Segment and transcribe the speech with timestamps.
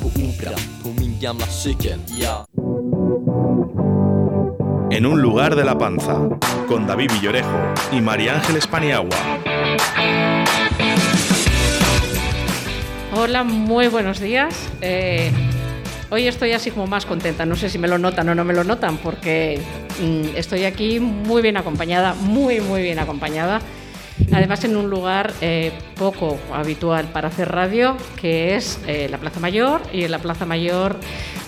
[0.00, 2.46] Opera på min gamla cykel, ja.
[4.90, 6.18] en un lugar de la panza,
[6.66, 9.16] con David Villorejo y María Ángeles Paniagua.
[13.14, 14.54] Hola, muy buenos días.
[14.80, 15.30] Eh,
[16.08, 17.44] hoy estoy así como más contenta.
[17.44, 19.60] No sé si me lo notan o no me lo notan, porque
[20.02, 23.60] mm, estoy aquí muy bien acompañada, muy, muy bien acompañada.
[24.32, 29.40] Además, en un lugar eh, poco habitual para hacer radio, que es eh, la Plaza
[29.40, 29.82] Mayor.
[29.92, 30.96] Y en la Plaza Mayor,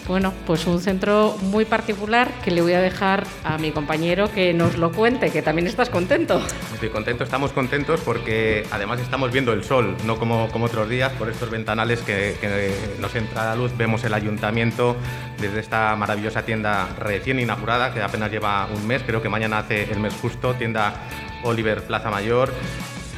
[0.09, 4.53] bueno, pues un centro muy particular que le voy a dejar a mi compañero que
[4.53, 6.43] nos lo cuente, que también estás contento.
[6.75, 11.13] Estoy contento, estamos contentos porque además estamos viendo el sol, no como, como otros días,
[11.13, 14.97] por estos ventanales que, que nos entra la luz, vemos el ayuntamiento
[15.41, 19.85] desde esta maravillosa tienda recién inaugurada, que apenas lleva un mes, creo que mañana hace
[19.85, 20.95] el mes justo, tienda
[21.43, 22.53] Oliver Plaza Mayor.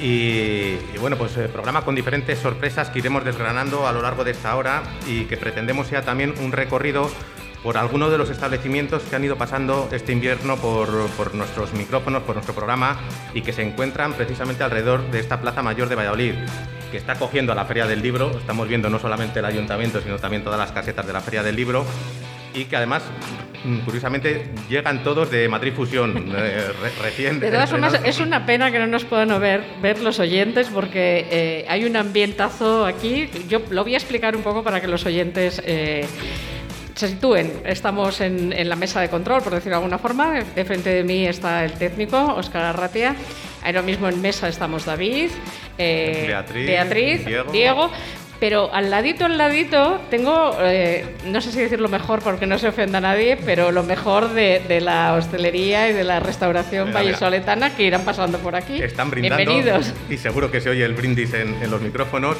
[0.00, 4.32] Y, bueno, pues eh, programa con diferentes sorpresas que iremos desgranando a lo largo de
[4.32, 7.08] esta hora y que pretendemos sea también un recorrido
[7.62, 12.34] por algunos de los establecimientos que han ido pasando este invierno por nuestros micrófonos, por
[12.34, 12.98] nuestro programa
[13.32, 16.34] y que se encuentran precisamente alrededor de esta Plaza Mayor de Valladolid,
[16.90, 18.36] que está cogiendo a la Feria del Libro.
[18.36, 21.56] Estamos viendo no solamente el ayuntamiento, sino también todas las casetas de la Feria del
[21.56, 21.86] Libro
[22.54, 23.02] y que además,
[23.64, 27.40] mm, curiosamente, llegan todos de Madrid Fusión, eh, re- recién.
[27.40, 28.20] De todas formas, estrenados.
[28.20, 31.96] es una pena que no nos puedan ver, ver los oyentes porque eh, hay un
[31.96, 33.28] ambientazo aquí.
[33.48, 36.06] Yo lo voy a explicar un poco para que los oyentes eh,
[36.94, 37.52] se sitúen.
[37.66, 40.42] Estamos en, en la mesa de control, por decirlo de alguna forma.
[40.54, 43.16] De frente de mí está el técnico, Óscar Arratia.
[43.64, 45.30] Ahora mismo en mesa estamos David,
[45.78, 47.50] eh, Beatriz, Beatriz, Diego.
[47.52, 47.90] Diego.
[48.44, 52.68] Pero al ladito, al ladito, tengo, eh, no sé si decirlo mejor porque no se
[52.68, 57.00] ofenda a nadie, pero lo mejor de, de la hostelería y de la restauración Mira,
[57.00, 57.12] mira.
[57.12, 58.82] vallisoletana que irán pasando por aquí.
[58.82, 59.94] Están brindando Bienvenidos.
[60.10, 62.36] y seguro que se oye el brindis en, en los micrófonos.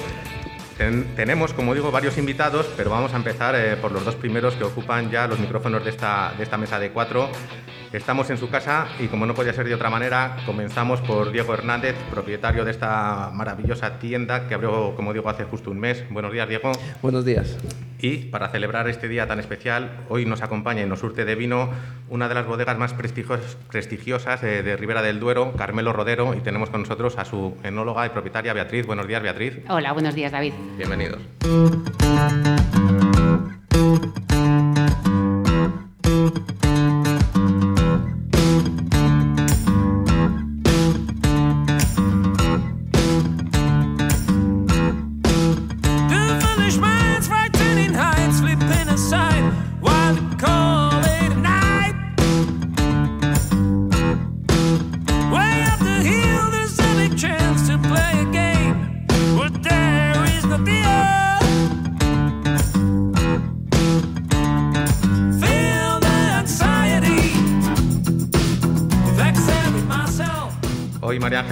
[0.76, 4.52] Ten- tenemos, como digo, varios invitados, pero vamos a empezar eh, por los dos primeros
[4.56, 7.30] que ocupan ya los micrófonos de esta, de esta mesa de cuatro.
[7.94, 11.54] Estamos en su casa y como no podía ser de otra manera, comenzamos por Diego
[11.54, 16.04] Hernández, propietario de esta maravillosa tienda que abrió, como digo, hace justo un mes.
[16.10, 16.72] Buenos días, Diego.
[17.02, 17.56] Buenos días.
[18.00, 21.70] Y para celebrar este día tan especial, hoy nos acompaña y nos surte de vino
[22.08, 26.40] una de las bodegas más prestigios- prestigiosas eh, de Ribera del Duero, Carmelo Rodero, y
[26.40, 28.86] tenemos con nosotros a su enóloga y propietaria Beatriz.
[28.86, 29.60] Buenos días, Beatriz.
[29.68, 30.52] Hola, buenos días, David.
[30.76, 31.20] Bienvenidos.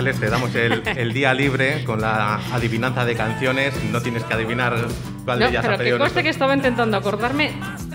[0.03, 3.73] Ángeles, te damos el, el día libre con la adivinanza de canciones.
[3.91, 4.75] No tienes que adivinar
[5.25, 5.97] cuál No, de ellas ha pero que pedido.
[5.97, 7.53] que nuestro- estaba intentando acordarme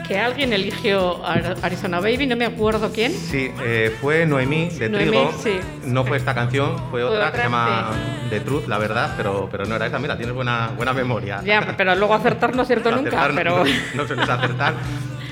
[0.07, 3.11] que alguien eligió Ar- Arizona Baby, no me acuerdo quién.
[3.11, 5.33] Sí, eh, fue Noemí de Noemí, Trigo.
[5.43, 5.59] sí.
[5.85, 7.89] No fue esta canción, fue otra, que otra, se llama
[8.29, 9.99] The Truth, la verdad, pero, pero no era esa.
[9.99, 11.41] Mira, tienes buena, buena memoria.
[11.43, 13.65] Ya, pero luego acertar no acierto nunca, Acertar, pero...
[13.65, 14.73] No, no sueles acertar.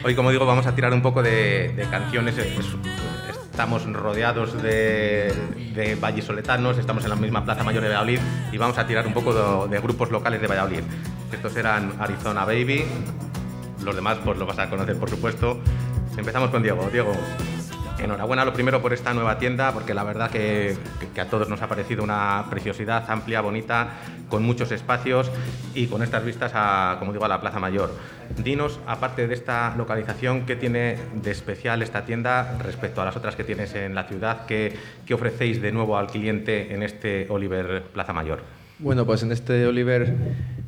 [0.04, 2.38] Hoy, como digo, vamos a tirar un poco de, de canciones.
[2.38, 2.48] Es-
[3.56, 5.34] estamos rodeados de,
[5.74, 8.20] de vallisoletanos, estamos en la misma Plaza Mayor de Valladolid
[8.52, 10.82] y vamos a tirar un poco de, de grupos locales de Valladolid.
[11.32, 12.84] Estos eran Arizona Baby,
[13.82, 15.58] los demás pues los vas a conocer, por supuesto.
[16.18, 16.90] Empezamos con Diego.
[16.92, 17.14] Diego,
[18.00, 20.78] enhorabuena lo primero por esta nueva tienda, porque la verdad que,
[21.20, 23.90] a todos nos ha parecido una preciosidad amplia, bonita,
[24.30, 25.32] con muchos espacios
[25.74, 27.94] y con estas vistas a, como digo, a la Plaza Mayor.
[28.44, 33.36] Dinos, aparte de esta localización, ¿qué tiene de especial esta tienda respecto a las otras
[33.36, 34.46] que tienes en la ciudad?
[34.46, 34.76] ¿Qué,
[35.06, 38.40] qué ofrecéis de nuevo al cliente en este Oliver Plaza Mayor?
[38.78, 40.14] Bueno, pues en este Oliver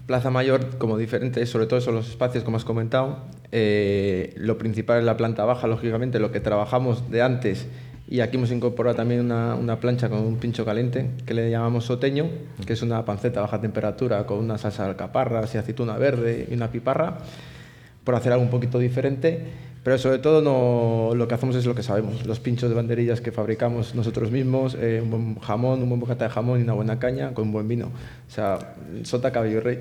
[0.08, 3.20] Plaza Mayor, como diferentes, sobre todo son los espacios, como has comentado,
[3.52, 7.68] eh, lo principal es la planta baja, lógicamente, lo que trabajamos de antes
[8.10, 11.84] Y aquí hemos incorporado también una, una plancha con un pincho caliente que le llamamos
[11.84, 12.30] soteño,
[12.66, 16.48] que es una panceta a baja temperatura con una salsa de alcaparras y aceituna verde
[16.50, 17.18] y una piparra,
[18.06, 19.46] por hacer algo un poquito diferente.
[19.88, 23.22] Pero sobre todo no, lo que hacemos es lo que sabemos, los pinchos de banderillas
[23.22, 26.74] que fabricamos nosotros mismos, eh, un buen jamón, un buen bocata de jamón y una
[26.74, 27.86] buena caña con un buen vino.
[27.86, 29.80] O sea, sota, cabello rey.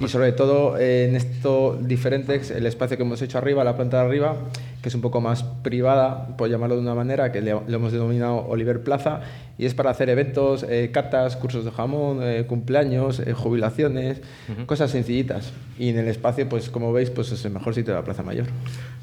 [0.00, 4.00] Y sobre todo eh, en esto diferente, el espacio que hemos hecho arriba, la planta
[4.02, 4.36] de arriba,
[4.82, 7.90] que es un poco más privada, por llamarlo de una manera, que le, le hemos
[7.90, 9.22] denominado Oliver Plaza,
[9.56, 14.20] y es para hacer eventos, eh, catas, cursos de jamón, eh, cumpleaños, eh, jubilaciones,
[14.66, 15.52] cosas sencillitas.
[15.78, 18.22] Y en el espacio, pues como veis, pues es el mejor sitio de la Plaza
[18.22, 18.46] Mayor.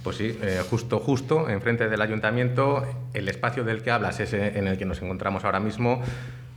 [0.03, 2.83] Pues sí, eh, justo, justo, enfrente del ayuntamiento,
[3.13, 6.01] el espacio del que hablas es eh, en el que nos encontramos ahora mismo.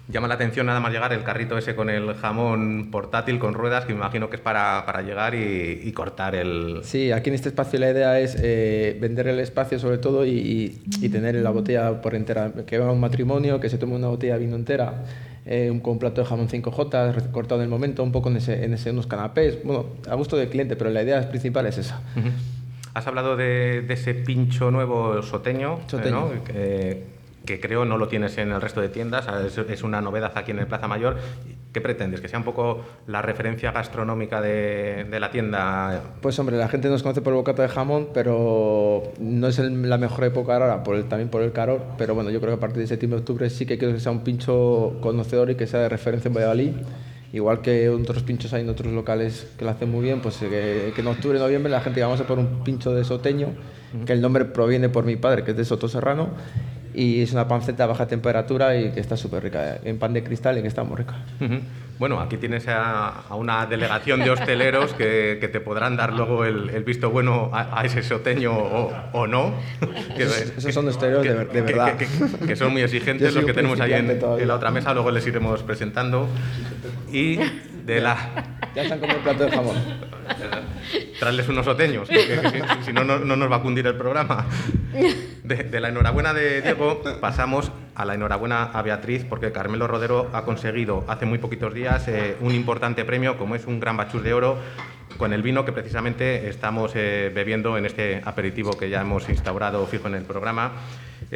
[0.07, 3.87] Llama la atención nada más llegar el carrito ese con el jamón portátil con ruedas,
[3.87, 6.81] que me imagino que es para, para llegar y, y cortar el...
[6.85, 10.31] Sí, aquí en este espacio la idea es eh, vender el espacio sobre todo y,
[10.31, 13.95] y- y tener la botella por entera, que va a un matrimonio, que se tome
[13.97, 15.05] una botella de vino entera,
[15.47, 18.63] eh, un, con plato de jamón 5J recortado en el momento, un poco en, ese,
[18.63, 22.03] en ese, unos canapés, bueno, a gusto del cliente, pero la idea principal es esa.
[22.95, 26.11] Has hablado de, de ese pincho nuevo soteño, eh, Soteño.
[26.33, 26.45] ¿no?
[26.45, 27.03] que,
[27.45, 30.53] que creo no lo tienes en el resto de tiendas, es, es una novedad aquí
[30.53, 31.17] en el Plaza Mayor.
[31.73, 32.21] ¿Qué pretendes?
[32.21, 36.03] ¿Que sea un poco la referencia gastronómica de, de la tienda?
[36.23, 39.91] Pues hombre, la gente nos conoce por el bocata de jamón, pero no es el-
[39.91, 41.83] la mejor época ahora, por el- también por el calor.
[41.99, 44.13] Pero bueno, yo creo que a partir de septiembre, octubre sí que quiero que sea
[44.13, 46.73] un pincho conocedor y que sea de referencia en Valladolid.
[47.35, 50.49] Igual que otros pinchos hay en otros locales que lo hacen muy bien, pues eh,
[50.49, 53.49] que, que en octubre, noviembre la gente vamos a por un pincho de soteño,
[54.07, 56.29] que el nombre proviene por mi padre, que es de Soto Serrano,
[56.95, 60.23] y es una panceta a baja temperatura y que está súper rica, en pan de
[60.23, 61.25] cristal y que está muy rica.
[61.99, 66.45] Bueno, aquí tienes a, a una delegación de hosteleros que, que te podrán dar luego
[66.45, 69.55] el, el visto bueno a, a ese soteño o, o no.
[70.17, 71.97] Que- esos son hosteleros de ver- de que- verdad.
[71.97, 74.93] Que, que- que son muy exigentes los que tenemos ahí en, en la otra mesa,
[74.93, 76.29] luego les iremos presentando.
[77.13, 77.39] Y
[77.85, 78.17] de la...
[78.75, 79.77] Ya están con el plato de jamón.
[81.19, 83.87] Traerles unos soteños, que, que- que si, si no, no, no nos va a cundir
[83.87, 84.47] el programa.
[85.45, 90.31] De, de la enhorabuena de Diego pasamos a la enhorabuena a Beatriz, porque Carmelo Rodero
[90.33, 94.23] ha conseguido hace muy poquitos días eh, un importante premio, como es un gran bachús
[94.23, 94.59] de oro,
[95.19, 99.87] con el vino que precisamente estamos eh, bebiendo en este aperitivo que ya hemos instaurado
[99.87, 100.73] fijo en el programa.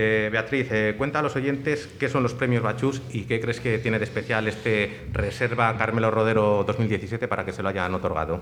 [0.00, 3.58] Eh, Beatriz, eh, cuenta a los oyentes qué son los premios Bachús y qué crees
[3.58, 8.40] que tiene de especial este Reserva Carmelo Rodero 2017 para que se lo hayan otorgado.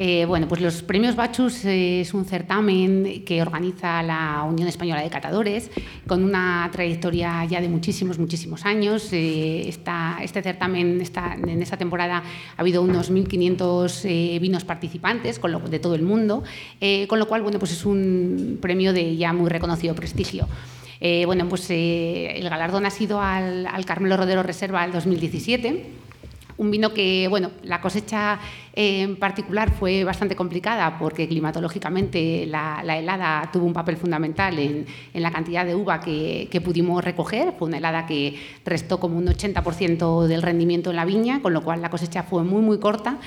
[0.00, 5.02] Eh, bueno, pues los premios Bachus eh, es un certamen que organiza la Unión Española
[5.02, 5.72] de Catadores
[6.06, 9.08] con una trayectoria ya de muchísimos, muchísimos años.
[9.12, 11.02] Eh, este certamen,
[11.48, 12.22] en esta temporada
[12.56, 16.44] ha habido unos 1.500 eh, vinos participantes con lo- de todo el mundo,
[17.08, 20.46] con lo cual, bueno, pues es un premio de ya muy reconocido prestigio.
[21.26, 25.86] Bueno, pues el galardón ha sido al, al Carmelo Rodero Reserva del 2017.
[26.58, 28.38] Un vino que, bueno, la cosecha
[28.74, 34.84] en particular fue bastante complicada porque climatológicamente la, la helada tuvo un papel fundamental en,
[35.14, 37.54] en la cantidad de uva que, que pudimos recoger.
[37.58, 41.62] Fue una helada que restó como un 80% del rendimiento en la viña, con lo
[41.62, 43.18] cual la cosecha fue muy, muy corta.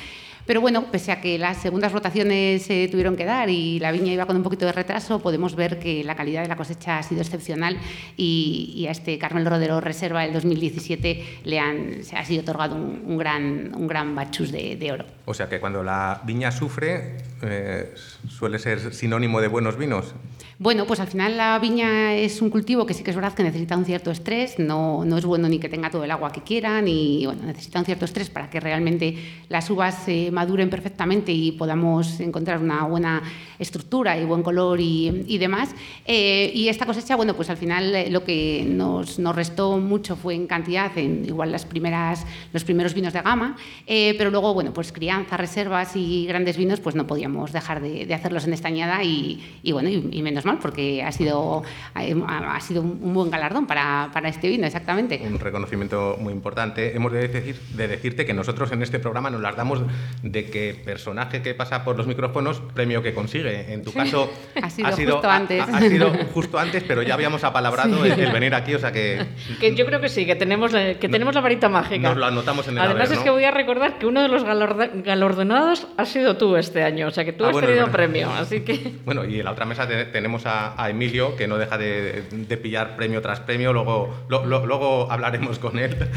[0.45, 4.13] Pero bueno, pese a que las segundas rotaciones se tuvieron que dar y la viña
[4.13, 7.03] iba con un poquito de retraso, podemos ver que la calidad de la cosecha ha
[7.03, 7.77] sido excepcional
[8.17, 12.75] y, y a este Carmel Rodero Reserva del 2017 le han, se ha sido otorgado
[12.75, 15.05] un, gran, un gran bachus de, de oro.
[15.25, 17.93] O sea que cuando la viña sufre, eh,
[18.27, 20.13] suele ser sinónimo de buenos vinos.
[20.61, 23.41] Bueno, pues al final la viña es un cultivo que sí que es verdad que
[23.41, 26.41] necesita un cierto estrés, no, no es bueno ni que tenga todo el agua que
[26.41, 29.17] quiera, ni bueno, necesita un cierto estrés para que realmente
[29.49, 33.23] las uvas eh, maduren perfectamente y podamos encontrar una buena
[33.57, 35.73] estructura y buen color y, y demás.
[36.05, 40.15] Eh, y esta cosecha, bueno, pues al final eh, lo que nos, nos restó mucho
[40.15, 44.53] fue en cantidad, en igual las primeras, los primeros vinos de gama, eh, pero luego,
[44.53, 48.53] bueno, pues crianza, reservas y grandes vinos, pues no podíamos dejar de, de hacerlos en
[48.53, 53.13] esta añada y, y bueno, y, y menos mal, porque ha sido, ha, sido un
[53.13, 55.21] buen galardón para, para este vino, exactamente.
[55.25, 56.95] Un reconocimiento muy importante.
[56.95, 59.81] Hemos de, decir, de decirte que nosotros en este programa nos las damos
[60.23, 63.71] de que personaje que pasa por los micrófonos, premio que consigue.
[63.73, 64.31] En tu caso,
[64.61, 65.61] Ha sido justo antes.
[65.61, 68.91] Ha, ha sido justo antes, pero ya habíamos apalabrado el, el venir aquí, o sea
[68.91, 69.25] que
[69.59, 72.09] Que yo creo que sí, que tenemos la, que tenemos la varita mágica.
[72.09, 74.27] nos lo anotamos en el Además haber, es que voy a recordar que uno de
[74.27, 77.87] los galardonados has sido tú este año, o sea que tú Ah, has bueno, tenido
[77.91, 81.47] premio, así que Bueno, y en la otra mesa te- tenemos a, a Emilio, que
[81.47, 85.95] no deja de, de pillar premio tras premio, luego, lo- lo- luego hablaremos con él.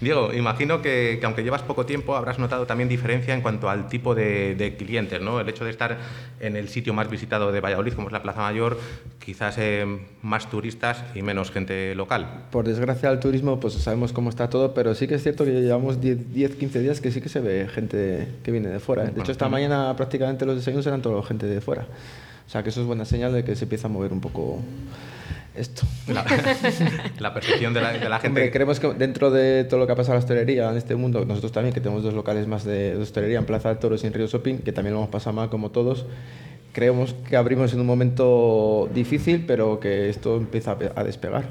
[0.00, 3.86] Diego, imagino que, que aunque llevas poco tiempo, habrás notado también diferencia en cuanto al
[3.90, 5.38] tipo de, de clientes, ¿no?
[5.40, 5.98] El hecho de estar
[6.40, 8.78] en el sitio más visitado de Valladolid, como es la Plaza Mayor,
[9.22, 9.84] quizás eh,
[10.22, 12.44] más turistas y menos gente local.
[12.50, 15.50] Por desgracia, el turismo, pues sabemos cómo está todo, pero sí que es cierto que
[15.50, 19.04] llevamos 10, 10, 15 días que sí que se ve gente que viene de fuera.
[19.04, 19.10] ¿eh?
[19.14, 21.86] De hecho, esta mañana prácticamente los desayunos eran toda gente de fuera.
[22.50, 24.58] O sea, que eso es buena señal de que se empieza a mover un poco
[25.54, 25.82] esto.
[26.08, 26.24] La,
[27.20, 28.26] la percepción de la, de la gente.
[28.26, 30.96] Hombre, creemos que dentro de todo lo que ha pasado a la hostelería en este
[30.96, 34.02] mundo, nosotros también, que tenemos dos locales más de, de hostelería en Plaza de Toros
[34.02, 36.06] y en Río Shopping, que también lo hemos pasado mal como todos,
[36.72, 41.44] creemos que abrimos en un momento difícil, pero que esto empieza a pe- a despegar.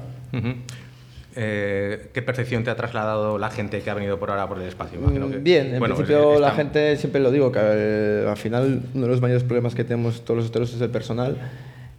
[1.36, 4.66] Eh, ¿Qué percepción te ha trasladado la gente que ha venido por ahora por el
[4.66, 4.98] espacio?
[4.98, 8.26] Imagino que- Mm, Bien, en bueno, principio pues, la gente, siempre lo digo, que eh,
[8.28, 11.36] al final uno de los mayores problemas que tenemos todos los hosteleros es el personal,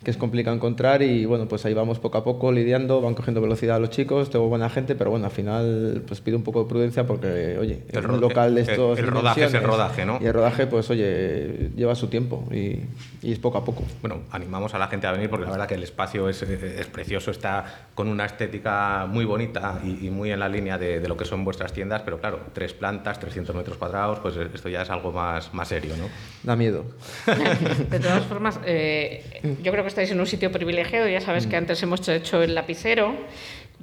[0.04, 3.40] que es complicado encontrar y bueno, pues ahí vamos poco a poco lidiando, van cogiendo
[3.42, 6.70] velocidad los chicos, tengo buena gente, pero bueno, al final pues pido un poco de
[6.70, 10.18] prudencia porque, oye, El un local de el- estos el rodaje es el rodaje, ¿no?
[10.22, 12.80] Y el rodaje, pues oye, lleva su tiempo y,
[13.22, 13.84] y es poco a poco.
[14.02, 16.88] Bueno, animamos a la gente a venir porque la verdad que el espacio es, es
[16.88, 21.08] precioso, está con una estética muy bonita y, y muy en la línea de, de
[21.08, 24.82] lo que son vuestras tiendas, pero claro, tres plantas, 300 metros cuadrados, pues esto ya
[24.82, 26.06] es algo más, más serio, ¿no?
[26.44, 26.86] Da miedo.
[27.90, 31.08] De todas formas, eh, yo creo que estáis en un sitio privilegiado.
[31.08, 33.14] Ya sabes que antes hemos hecho el lapicero.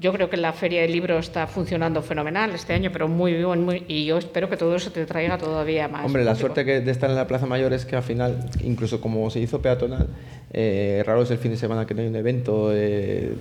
[0.01, 3.65] Yo creo que la feria del libro está funcionando fenomenal este año, pero muy bien,
[3.65, 6.05] muy, y yo espero que todo eso te traiga todavía más.
[6.07, 9.01] Hombre, la suerte que de estar en la Plaza Mayor es que al final, incluso
[9.01, 10.07] como se hizo peatonal,
[10.53, 12.71] eh, raro es el fin de semana que no hay un evento.
[12.73, 13.35] eh,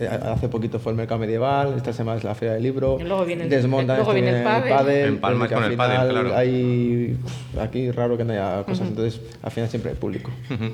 [0.00, 2.98] eh, hace poquito fue el mercado medieval, esta semana es la feria del libro.
[3.00, 4.68] Y luego viene el- desmontan luego viene el pádel.
[4.74, 6.34] pádel, En Palma porque es con el pádel, claro.
[6.36, 7.16] Hay,
[7.60, 10.32] aquí raro que no haya cosas, entonces al final siempre hay público.
[10.52, 10.72] Ujú.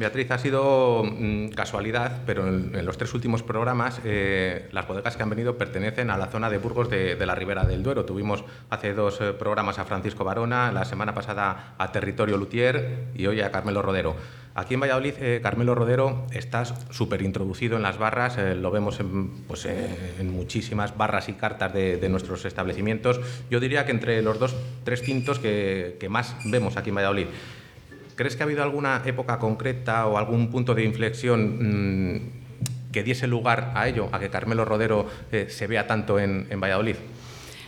[0.00, 5.22] Beatriz, ha sido mm, casualidad, pero en, los tres últimos programas eh, las bodegas que
[5.22, 8.06] han venido pertenecen a la zona de Burgos de, la Ribera del Duero.
[8.06, 13.26] Tuvimos hace dos eh, programas a Francisco Barona, la semana pasada a Territorio Lutier y
[13.26, 14.16] hoy a Carmelo Rodero.
[14.54, 19.44] Aquí en Valladolid, eh, Carmelo Rodero, estás súper introducido en las barras, lo vemos en,
[19.46, 23.20] pues, en muchísimas barras y cartas de, nuestros establecimientos.
[23.50, 27.26] Yo diría que entre los dos, tres tintos que, que más vemos aquí en Valladolid.
[28.20, 33.26] ¿Crees que ha habido alguna época concreta o algún punto de inflexión mm, que diese
[33.26, 36.96] lugar a ello, a que Carmelo Rodero eh, se vea tanto en, Valladolid?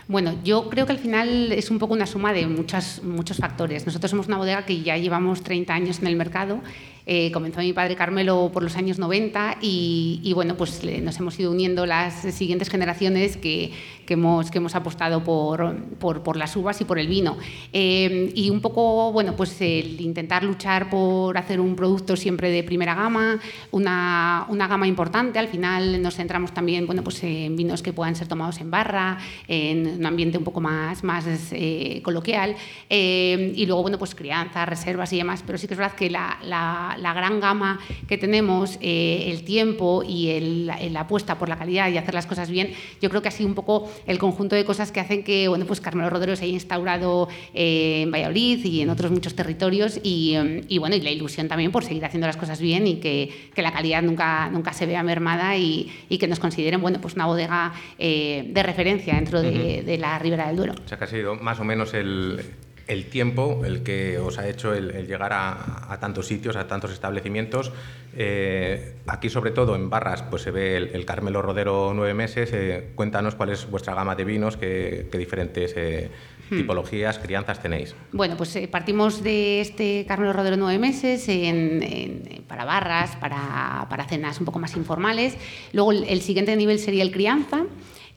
[0.08, 3.86] Bueno, yo creo que al final es un poco una suma de muchas, muchos factores.
[3.86, 6.60] Nosotros somos una bodega que ya llevamos 30 años en el mercado.
[7.06, 11.38] Eh, comenzó mi padre Carmelo por los años 90 y, y, bueno, pues nos hemos
[11.40, 13.72] ido uniendo las siguientes generaciones que,
[14.06, 17.36] que hemos, que hemos apostado por, por, por las uvas y por el vino.
[17.72, 22.62] Eh, y un poco, bueno, pues el intentar luchar por hacer un producto siempre de
[22.62, 23.40] primera gama,
[23.72, 25.38] una, una gama importante.
[25.38, 29.18] Al final nos centramos también, bueno, pues en vinos que puedan ser tomados en barra,
[29.48, 32.54] en un ambiente un poco más, más eh, coloquial.
[32.88, 35.42] Eh, y luego, bueno, pues crianza, reservas y demás.
[35.44, 39.44] Pero sí que es verdad que la, la- la gran gama que tenemos, eh, el
[39.44, 43.22] tiempo y el- la apuesta por la calidad y hacer las cosas bien, yo creo
[43.22, 46.10] que ha sido un poco el conjunto de cosas que hacen que, bueno, pues Carmelo
[46.10, 50.34] Rodero se haya instaurado eh, en Valladolid y en otros muchos territorios y,
[50.68, 53.62] y, bueno, y la ilusión también por seguir haciendo las cosas bien y que, que
[53.62, 57.26] la calidad nunca, nunca se vea mermada y, y que nos consideren, bueno, pues una
[57.26, 60.74] bodega eh, de referencia dentro de, de la Ribera del Duero.
[60.84, 62.40] O sea, que ha sido más o menos el,
[62.86, 66.66] el tiempo el que os ha hecho el, el llegar a, a tantos sitios, a
[66.66, 67.72] tantos establecimientos.
[68.16, 72.50] Eh, aquí, sobre todo en barras, pues se ve el, el Carmelo Rodero nueve meses.
[72.52, 76.10] Eh, cuéntanos cuál es vuestra gama de vinos, qué, qué diferentes eh,
[76.50, 77.94] tipologías, crianzas tenéis.
[78.12, 83.86] Bueno, pues eh, partimos de este Carmelo Rodero nueve meses en- en- para barras, para,
[83.88, 85.36] para cenas un poco más informales.
[85.72, 87.64] Luego el, el siguiente nivel sería el crianza.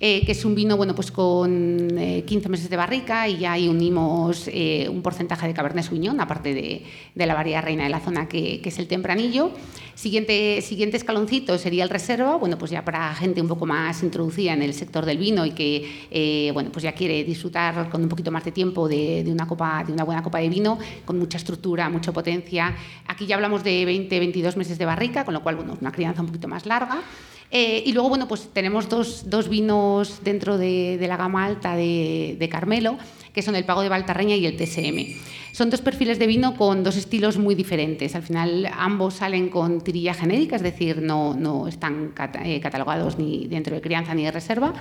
[0.08, 3.54] Eh, que es un vino bueno, pues con eh, 15 meses de barrica y ya
[3.54, 6.84] ahí unimos eh, un porcentaje de Cabernet Sauvignon, aparte de,
[7.16, 9.50] de la variedad reina de la zona que, que es el tempranillo.
[9.96, 14.54] Siguiente, siguiente escaloncito sería el reserva, bueno, pues ya para gente un poco más introducida
[14.54, 18.10] en el sector del vino y que eh, bueno, pues ya quiere disfrutar con un
[18.10, 21.18] poquito más de tiempo de, de una copa, de una buena copa de vino, con
[21.18, 22.76] mucha estructura, mucha potencia.
[23.08, 26.22] Aquí ya hablamos de 20, 22 meses de barrica, con lo cual, bueno, una crianza
[26.22, 27.02] un poquito más larga.
[27.52, 32.36] Eh, y luego, bueno, pues tenemos dos, dos vinos dentro de, la gama alta de,
[32.40, 32.98] de Carmelo,
[33.34, 35.16] que son el Pago de Baltarreña y el TSM.
[35.56, 38.14] Son dos perfiles de vino con dos estilos muy diferentes.
[38.14, 42.12] Al final ambos salen con tirilla genérica, es decir, no, no están
[42.44, 44.74] eh, catalogados ni dentro de crianza ni de reserva.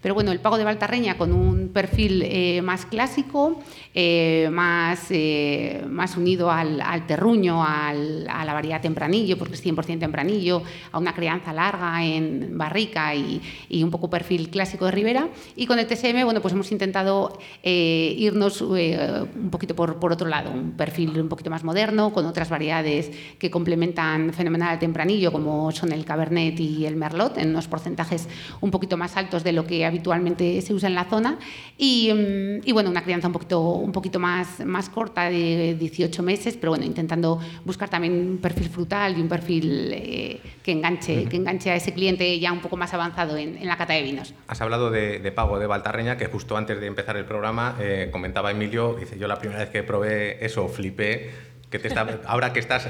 [0.00, 3.60] Pero bueno, el pago de Baltarreña con un perfil eh, más clásico,
[3.92, 9.64] eh, más, eh, más unido al, al terruño, al- a la variedad tempranillo, porque es
[9.66, 14.92] 100% tempranillo, a una crianza larga en barrica y, y un poco perfil clásico de
[14.92, 15.28] Ribera.
[15.56, 20.12] Y con el TSM, bueno, pues hemos intentado eh, irnos eh, un poquito por, por
[20.12, 24.78] otro lado, un perfil un poquito más moderno, con otras variedades que complementan fenomenal al
[24.78, 28.28] tempranillo, como son el Cabernet y el Merlot, en unos porcentajes
[28.60, 31.38] un poquito más altos de lo que habitualmente se usa en la zona.
[31.78, 36.22] Y, mm, y, bueno, una crianza un poquito, un poquito más, más corta, de 18
[36.22, 41.26] meses, pero bueno, intentando buscar también un perfil frutal y un perfil eh, que, enganche,
[41.26, 44.02] que enganche a ese cliente ya un poco más avanzado en, en la cata de
[44.02, 44.34] vinos.
[44.48, 48.08] Has hablado de, de pago de Baltarreña, que justo antes de empezar el programa eh,
[48.10, 50.09] comentaba Emilio, dice, yo la primera vez que probé
[50.40, 51.30] eso flipé,
[51.70, 52.88] que te está, ahora que estás,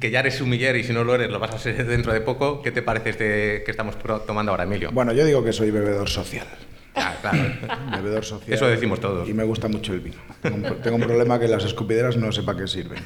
[0.00, 2.20] que ya eres sumiller y si no lo eres lo vas a ser dentro de
[2.22, 4.90] poco, ¿qué te parece este que estamos tomando ahora, Emilio?
[4.92, 6.46] Bueno, yo digo que soy bebedor social.
[6.96, 7.38] Ah, claro.
[8.02, 8.52] Bebedor social.
[8.52, 9.28] Eso decimos todos.
[9.28, 10.16] Y me gusta mucho el vino.
[10.42, 12.98] Tengo un, tengo un problema que las escupideras no sé para qué sirven.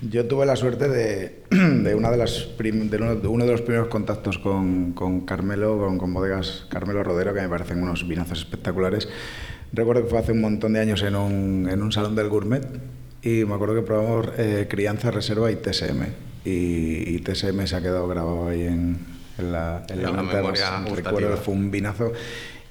[0.00, 3.52] Yo tuve la suerte de, de una de las prim- de uno, de uno de
[3.52, 8.06] los primeros contactos con, con Carmelo, con, con bodegas Carmelo Rodero, que me parecen unos
[8.08, 9.08] vinazos espectaculares.
[9.72, 12.66] Recuerdo que fue hace un montón de años en un, en un salón del gourmet
[13.22, 16.02] y me acuerdo que probamos eh, crianza, reserva y TSM.
[16.44, 18.98] Y, y TSM se ha quedado grabado ahí en,
[19.38, 21.40] en la, en la memoria recuerdos.
[21.40, 22.12] Fue un vinazo.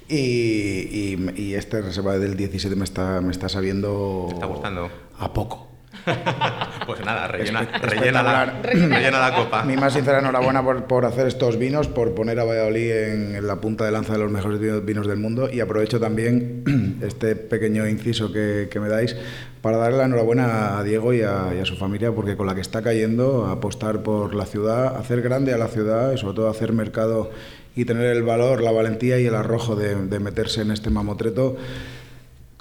[0.08, 4.26] Y, y, y este reserva del 17 me está, me está sabiendo...
[4.28, 4.90] ¿Te está gustando?
[5.18, 5.68] A poco.
[6.86, 9.62] Pues nada, rellena, rellena, la, rellena la copa.
[9.64, 13.46] Mi más sincera enhorabuena por, por hacer estos vinos, por poner a Valladolid en, en
[13.46, 17.36] la punta de lanza de los mejores vinos, vinos del mundo y aprovecho también este
[17.36, 19.16] pequeño inciso que, que me dais
[19.60, 22.54] para darle la enhorabuena a Diego y a, y a su familia porque con la
[22.54, 26.48] que está cayendo, apostar por la ciudad, hacer grande a la ciudad y sobre todo
[26.48, 27.30] hacer mercado
[27.74, 31.56] y tener el valor, la valentía y el arrojo de, de meterse en este mamotreto.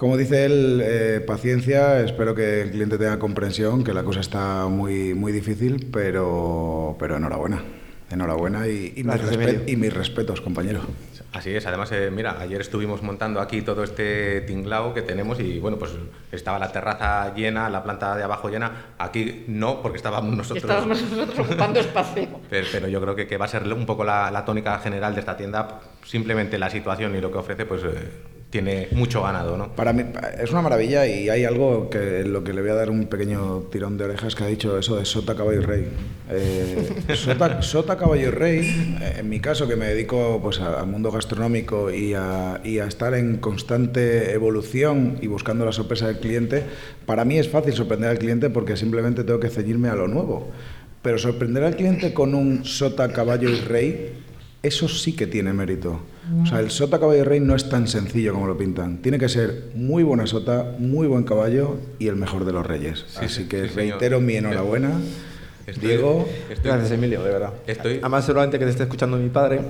[0.01, 4.65] Como dice él, eh, paciencia, espero que el cliente tenga comprensión, que la cosa está
[4.65, 7.61] muy, muy difícil, pero, pero enhorabuena.
[8.09, 10.81] Enhorabuena y, y, mis y respetos, compañero.
[11.33, 15.59] Así es, además, eh, mira, ayer estuvimos montando aquí todo este tinglao que tenemos y
[15.59, 15.91] bueno, pues
[16.31, 18.93] estaba la terraza llena, la planta de abajo llena.
[18.97, 20.63] Aquí no, porque estábamos nosotros.
[20.63, 22.27] estábamos nosotros ocupando espacio.
[22.49, 25.13] Pero, pero yo creo que, que va a ser un poco la, la tónica general
[25.13, 25.79] de esta tienda.
[26.03, 29.73] Simplemente la situación y lo que ofrece, pues eh, tiene mucho ganado, ¿no?
[29.73, 30.03] Para mí
[30.37, 33.07] es una maravilla y hay algo que en lo que le voy a dar un
[33.07, 35.87] pequeño tirón de orejas que ha dicho eso de Sota, Caballo y Rey.
[36.29, 40.85] Eh, sota, Sota, Caballo y Rey, eh, en mi caso que me dedico pues, al
[40.87, 46.19] mundo gastronómico y a, y a estar en constante evolución y buscando la sorpresa del
[46.19, 46.63] cliente,
[47.05, 50.51] para mí es fácil sorprender al cliente porque simplemente tengo que ceñirme a lo nuevo.
[51.01, 54.13] Pero sorprender al cliente con un Sota, Caballo y Rey,
[54.63, 55.99] eso sí que tiene mérito.
[56.43, 58.97] O sea, el sota caballo rey no es tan sencillo como lo pintan.
[59.01, 63.03] Tiene que ser muy buena sota, muy buen caballo y el mejor de los reyes.
[63.09, 63.75] Sí, Así sí, que sí, señor.
[63.99, 64.91] reitero mi enhorabuena.
[65.67, 67.53] Estoy- Diego, estoy- Gracias, Emilio, de verdad.
[67.67, 69.61] Estoy- Además, seguramente que te esté escuchando mi padre,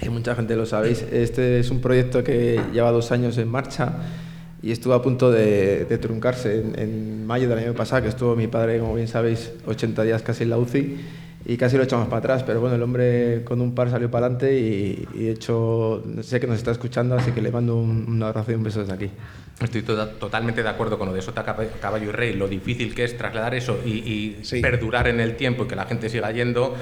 [0.00, 1.02] y mucha gente lo sabéis.
[1.12, 3.92] Este es un proyecto que lleva dos años en marcha
[4.62, 6.60] y estuvo a punto de, de truncarse.
[6.60, 10.22] En, en mayo del año pasado, que estuvo mi padre, como bien sabéis, 80 días
[10.22, 10.96] casi en la UCI
[11.46, 12.42] y casi lo echamos para atrás.
[12.42, 16.40] Pero bueno, el hombre con un par salió para adelante y, y de hecho sé
[16.40, 18.92] que nos está escuchando, así que le mando un, un abrazo y un beso desde
[18.94, 19.10] aquí.
[19.62, 22.94] Estoy to- totalmente de acuerdo con lo de Sota, Caba- Caballo y Rey, lo difícil
[22.94, 24.60] que es trasladar eso y, y Sí.
[24.60, 26.74] perdurar en el tiempo y que la gente siga yendo.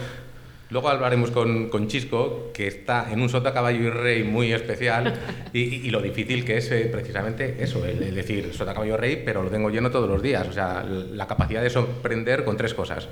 [0.70, 5.12] Luego hablaremos con, con Chisco, que está en un Sota, Caballo y Rey muy especial
[5.52, 8.94] y, y- y lo difícil que es eh, precisamente eso, el, el decir Sota, Caballo
[8.94, 10.48] y Rey, pero lo tengo lleno todos los días.
[10.48, 13.06] O sea, la capacidad de sorprender con tres cosas.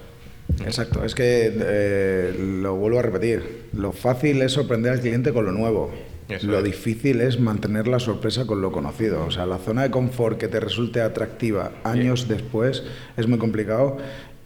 [0.64, 3.68] Exacto, es que eh, lo vuelvo a repetir.
[3.72, 5.90] Lo fácil es sorprender al cliente con lo nuevo.
[6.28, 6.64] Eso lo es.
[6.64, 9.24] difícil es mantener la sorpresa con lo conocido.
[9.24, 12.84] O sea, la zona de confort que te resulte atractiva años después
[13.16, 13.98] es muy complicado.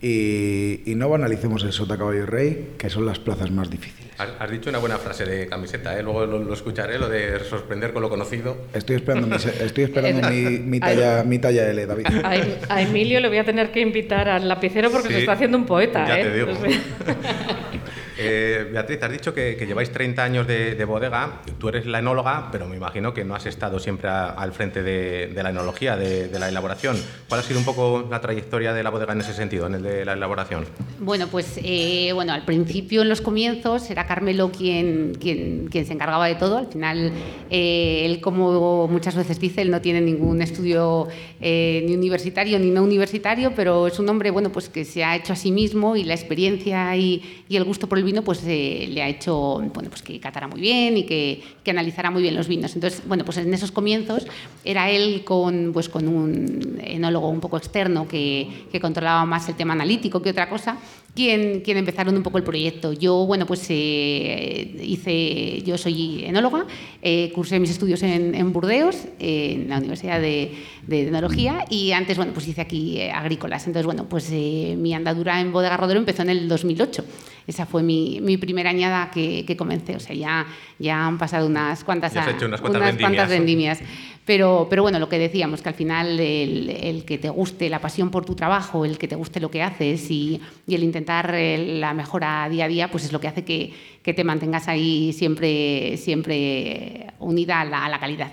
[0.07, 4.13] Y, y no banalicemos el sota, caballo y rey, que son las plazas más difíciles.
[4.19, 6.03] Has, has dicho una buena frase de camiseta, ¿eh?
[6.03, 8.59] luego lo, lo escucharé, lo de sorprender con lo conocido.
[8.75, 12.07] Estoy esperando mi, estoy esperando mi, mi talla, mi talla L, David.
[12.23, 12.35] A,
[12.75, 15.57] a Emilio le voy a tener que invitar al lapicero porque Sí, se está haciendo
[15.57, 16.07] un poeta.
[16.07, 16.25] ya ¿eh?
[16.25, 16.53] te digo.
[16.53, 16.69] O sea,
[18.17, 21.99] Eh, Beatriz, has dicho que, que lleváis 30 años de, de bodega, tú eres la
[21.99, 25.51] enóloga, pero me imagino que no has estado siempre a- al frente de, de la
[25.51, 26.97] enología, de, de la elaboración.
[27.29, 29.83] ¿Cuál ha sido un poco la trayectoria de la bodega en ese sentido, en el
[29.83, 30.65] de la elaboración?
[31.01, 35.93] Bueno, pues eh, bueno, al principio, en los comienzos, era Carmelo quien, quien, quien se
[35.93, 36.59] encargaba de todo.
[36.59, 37.13] Al final,
[37.51, 41.09] eh, él, como muchas veces dice, él no tiene ningún estudio
[41.41, 45.17] eh, ni universitario ni no universitario, pero es un hombre bueno, pues que se ha
[45.17, 48.43] hecho a sí mismo y la experiencia y, y el gusto por el vino pues
[48.47, 52.23] eh, le ha hecho bueno, pues que catara muy bien y que, que analizara muy
[52.23, 52.75] bien los vinos.
[52.75, 54.27] Entonces, bueno, pues en esos comienzos
[54.65, 59.55] era él con, pues, con un enólogo un poco externo que, que controlaba más el
[59.55, 60.79] tema analítico que otra cosa,
[61.15, 62.93] quien, quien empezaron un poco el proyecto.
[62.93, 66.67] Yo, bueno, pues eh, hice, yo soy enóloga,
[67.03, 70.53] eh, cursé mis estudios en, en Burdeos, eh, en la Universidad de,
[70.87, 73.67] de Enología, y antes, bueno, pues hice aquí eh, agrícolas.
[73.67, 77.05] Entonces, bueno, pues eh, mi andadura en Bodega Rodero empezó en el 2008.
[77.47, 79.95] Esa fue mi, mi primera añada que, que comencé.
[79.97, 80.47] O sea, ya,
[80.79, 83.79] ya han pasado unas cuantas, Ya has hecho unas cuantas cuantas vendimias.
[83.79, 84.14] vendimias.
[84.25, 87.81] Pero, pero bueno, lo que decíamos, que al final el, el que te guste la
[87.81, 91.79] pasión por tu trabajo, el que te guste lo que haces y, el intentar eh,
[91.79, 95.13] la mejora día a día, pues es lo que hace que, que te mantengas ahí
[95.13, 98.33] siempre, siempre unida a la, a la calidad.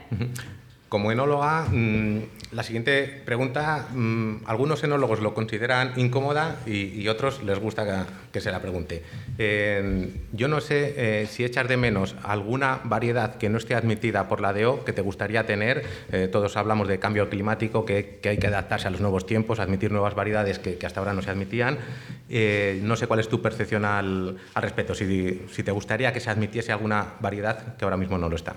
[0.87, 2.19] Como enóloga, mm,
[2.51, 8.51] la siguiente pregunta, mm, algunos enólogos lo consideran incómoda y, otros les gusta que, se
[8.51, 9.03] la pregunte.
[9.37, 14.27] Eh, yo no sé eh, si echas de menos alguna variedad que no esté admitida
[14.27, 15.83] por la DO que te gustaría tener.
[16.11, 19.91] Eh, todos hablamos de cambio climático, que, hay que adaptarse a los nuevos tiempos, admitir
[19.91, 21.77] nuevas variedades que, hasta ahora no se admitían.
[22.83, 27.13] No sé cuál es tu percepción al, respecto, si te gustaría que se admitiese alguna
[27.19, 28.55] variedad que ahora mismo no lo está.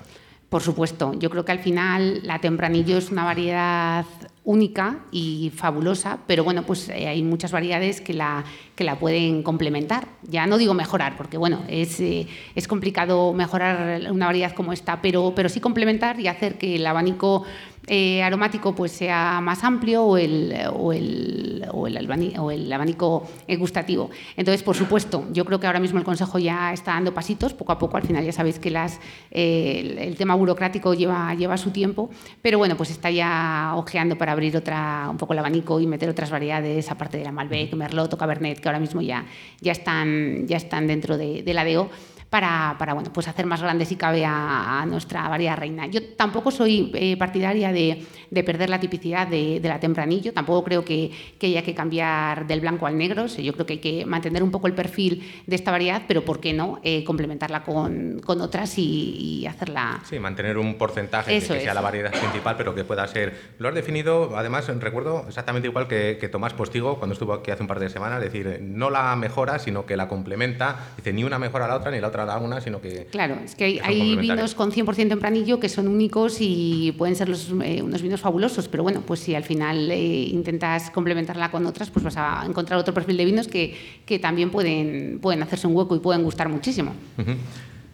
[0.49, 4.05] Por supuesto, yo creo que al final la tempranillo es una variedad
[4.43, 9.41] única y fabulosa, pero bueno, pues eh, hay muchas variedades que la, que la pueden
[9.41, 10.07] complementar.
[10.21, 15.01] Ya no digo mejorar, porque bueno, es, eh, es complicado mejorar una variedad como esta,
[15.01, 17.43] pero, pero sí complementar y hacer que el abanico
[17.87, 23.27] eh, aromático pues sea más amplio o el, o el, o el, o el abanico
[23.57, 24.09] gustativo.
[24.35, 27.71] Entonces, por supuesto, yo creo que ahora mismo el Consejo ya está dando pasitos, poco
[27.71, 28.99] a poco, al final ya sabéis que las,
[29.31, 32.09] eh, el, el tema burocrático lleva, lleva su tiempo,
[32.41, 36.09] pero bueno, pues está ya ojeando para abrir otra, un poco el abanico y meter
[36.09, 39.25] otras variedades, aparte de la Malbec, Merlot o Cabernet, que ahora mismo ya,
[39.61, 41.89] ya, están, ya están dentro de, de la DO
[42.35, 45.87] para, para, bueno, pues hacer más grande si cabe a, a nuestra variedad reina.
[45.87, 50.65] Yo tampoco soy eh, partidaria de, de perder la tipicidad de, de la tempranillo, tampoco
[50.65, 53.79] creo que, que haya que cambiar del blanco al negro, sea, yo creo que hay
[53.79, 57.63] que mantener un poco el perfil de esta variedad, pero ¿por qué no eh, complementarla
[57.63, 60.01] con, con otras y, y hacerla...
[60.03, 61.75] Sí, mantener un porcentaje Eso que sea es.
[61.75, 63.53] la variedad principal, pero que pueda ser.
[63.59, 67.61] Lo has definido, además, recuerdo exactamente igual que, que Tomás Postigo cuando estuvo aquí hace
[67.63, 70.79] un par de semanas, es decir, no la mejora, sino que la complementa.
[70.97, 73.05] Dice, ni una mejora a la otra, ni la otra a una, sino que.
[73.05, 77.29] Claro, es que hay, que vinos con 100% tempranillo que son únicos y pueden ser
[77.29, 81.65] los, eh, unos vinos fabulosos, pero bueno, pues si al final eh, intentas complementarla con
[81.65, 85.67] otras, pues vas a encontrar otro perfil de vinos que, que también pueden, pueden hacerse
[85.67, 86.93] un hueco y pueden gustar muchísimo.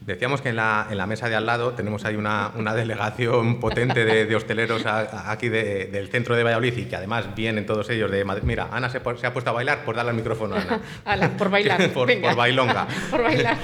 [0.04, 3.60] Decíamos que en la, en la mesa de al lado tenemos ahí una, una delegación
[3.60, 7.36] potente de, de hosteleros a- a- aquí de- del centro de Valladolid y que además
[7.36, 8.42] vienen todos ellos de Madrid.
[8.44, 10.80] Mira, Ana se, ha puesto a bailar, por darle al micrófono a Ana.
[11.06, 11.90] Ala, por bailar.
[11.94, 12.88] por, por bailonga.
[13.12, 13.58] por bailar.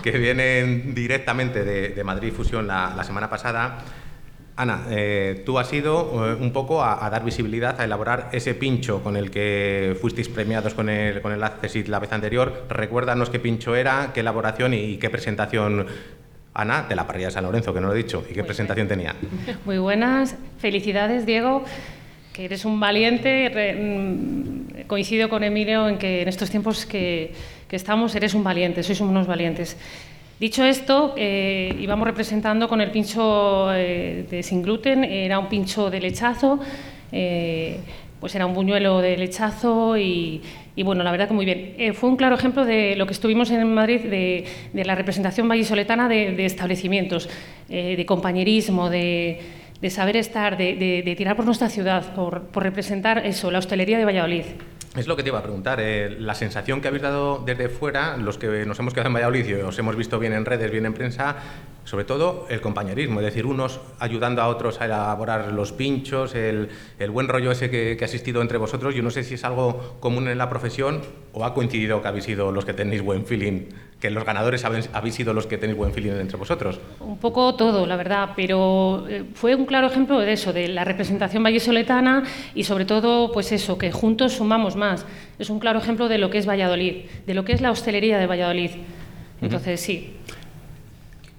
[0.00, 3.78] que vienen directamente de, de Madrid Fusión la, la semana pasada.
[4.60, 8.54] Ana, eh, tú has ido eh, un poco a, a dar visibilidad, a elaborar ese
[8.54, 12.64] pincho con el que fuisteis premiados con el, con el Accesit la vez anterior.
[12.68, 15.86] Recuérdanos qué pincho era, qué elaboración y, qué presentación.
[16.54, 18.88] Ana, de la parrilla de San Lorenzo, que no lo he dicho, y qué presentación
[18.88, 19.14] tenía.
[19.64, 21.62] Muy buenas, felicidades Diego,
[22.32, 23.48] que eres un valiente.
[23.54, 27.32] Re- mm, coincido con Emilio en que en estos tiempos que,
[27.68, 29.76] que estamos eres un valiente, sois unos valientes.
[30.40, 35.90] Dicho esto, eh, íbamos representando con el pincho eh, de sin gluten, era un pincho
[35.90, 36.60] de lechazo,
[37.10, 37.80] eh,
[38.20, 40.40] pues era un buñuelo de lechazo y,
[40.76, 41.92] bueno, la verdad que muy bien.
[41.92, 44.44] Fue un claro ejemplo de lo que estuvimos en Madrid, de,
[44.84, 47.28] la representación vallisoletana de, de establecimientos,
[47.68, 49.40] de compañerismo, de,
[49.88, 54.44] saber estar, de, tirar por nuestra ciudad, por representar eso, la hostelería de Valladolid.
[54.98, 58.16] Es lo que te iba a preguntar, eh, la sensación que habéis dado desde fuera,
[58.16, 60.86] los que nos hemos quedado en Valladolid y os hemos visto bien en redes, bien
[60.86, 61.36] en prensa,
[61.88, 66.68] sobre todo el compañerismo, es decir, unos ayudando a otros a elaborar los pinchos, el,
[66.98, 68.94] el buen rollo ese que, que ha existido entre vosotros.
[68.94, 71.00] Yo no sé si es algo común en la profesión
[71.32, 73.70] o ha coincidido que habéis sido los que tenéis buen feeling,
[74.00, 76.78] que los ganadores habéis, habéis sido los que tenéis buen feeling entre vosotros.
[77.00, 80.84] Un poco todo, la verdad, pero eh, fue un claro ejemplo de eso, de la
[80.84, 82.22] representación vallisoletana
[82.54, 85.06] y sobre todo, pues eso, que juntos sumamos más.
[85.38, 88.18] Es un claro ejemplo de lo que es Valladolid, de lo que es la hostelería
[88.18, 88.72] de Valladolid.
[89.40, 90.16] Entonces, sí,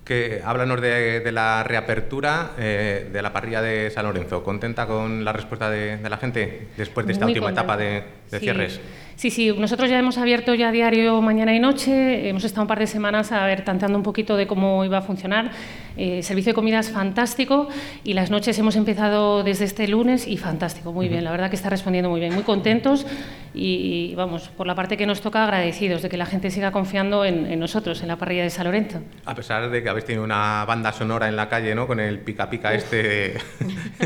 [0.09, 4.43] Que háblanos de, de la reapertura eh, de la parrilla de San Lorenzo.
[4.43, 7.61] ¿Contenta con la respuesta de, de la gente después de esta Muy última contenta.
[7.61, 8.39] etapa de, de Sí.
[8.39, 8.79] cierres?
[9.19, 12.79] Sí, sí, nosotros ya hemos abierto ya diario mañana y noche, hemos estado un par
[12.79, 15.51] de semanas a ver, tanteando un poquito de cómo iba a funcionar.
[15.97, 17.67] Eh, servicio de comidas fantástico
[18.05, 21.57] y las noches hemos empezado desde este lunes y fantástico, muy bien, la verdad que
[21.57, 23.05] está respondiendo muy bien, muy contentos
[23.53, 26.71] y, y, vamos, por la parte que nos toca agradecidos de que la gente siga
[26.71, 29.01] confiando en, en nosotros, en la parrilla de San Lorenzo.
[29.25, 31.85] A pesar de que habéis tenido una banda sonora en la calle, ¿no?
[31.85, 33.33] Con el pica pica este.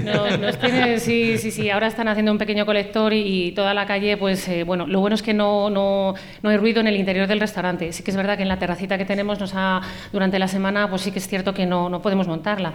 [0.04, 1.70] No, nos tiene- sí, sí, sí.
[1.70, 5.00] Ahora están haciendo un pequeño colector y, y toda la calle, pues eh, bueno, lo
[5.04, 7.94] bueno es que no, no, no hay ruido en el interior del restaurante.
[7.94, 10.90] Sí que es verdad que en la terracita que tenemos nos ha, durante la semana,
[10.90, 12.74] pues sí que es cierto que no, no podemos montarla.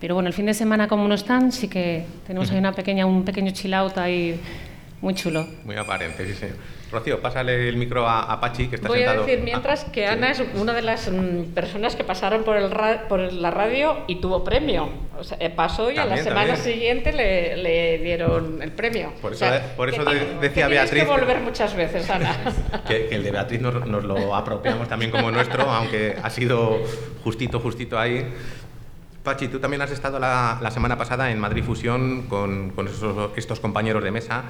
[0.00, 3.06] Pero bueno, el fin de semana como no están, sí que tenemos ahí una pequeña,
[3.06, 4.40] un pequeño chill out ahí
[5.06, 5.46] muy chulo.
[5.64, 6.46] Muy aparente, sí, sí.
[6.90, 9.22] Rocío, pásale el micro a, a Pachi, que está Voy sentado.
[9.22, 10.12] a decir mientras Ah, que sí.
[10.12, 13.98] Ana es una de las mm, personas que pasaron por, el ra- por la radio
[14.08, 14.88] y tuvo premio.
[15.16, 16.64] O sea, eh, pasó y a la También, semana también.
[16.74, 19.12] siguiente le, le dieron el premio.
[19.22, 21.74] Por O eso- por eso que de- que decía tienes Beatriz que que- volver muchas
[21.76, 22.36] veces, Ana.
[22.88, 26.80] Que, que el de Beatriz nos, nos lo apropiamos también como nuestro, aunque ha sido
[27.22, 28.26] justito, justito ahí.
[29.26, 33.30] Pachi, tú también has estado la, la semana pasada en Madrid Fusión con, con esos-
[33.36, 34.44] estos compañeros de mesa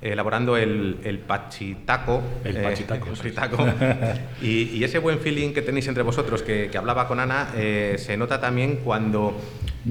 [0.00, 2.22] elaborando el, el pachitaco.
[2.44, 3.22] El eh, pachitaco, el sí.
[3.30, 3.66] pachitaco.
[4.40, 7.96] y, y ese buen feeling que tenéis entre vosotros, que, que hablaba con Ana, eh,
[7.98, 9.36] se nota también cuando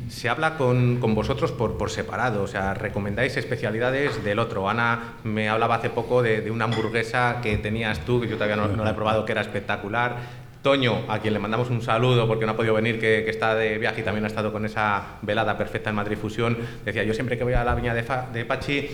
[0.08, 4.70] se habla con, con vosotros por, por separado, o sea, recomendáis especialidades del otro.
[4.70, 8.56] Ana me hablaba hace poco de, de una hamburguesa que tenías tú, que yo todavía
[8.56, 10.16] no, no la he probado, que era espectacular.
[10.62, 13.56] Toño, a quien le mandamos un saludo porque no ha podido venir, que, que está
[13.56, 17.14] de viaje y también ha estado con esa velada perfecta en Madrid Fusión, decía, yo
[17.14, 18.90] siempre que voy a la viña de, Fa- de Pachi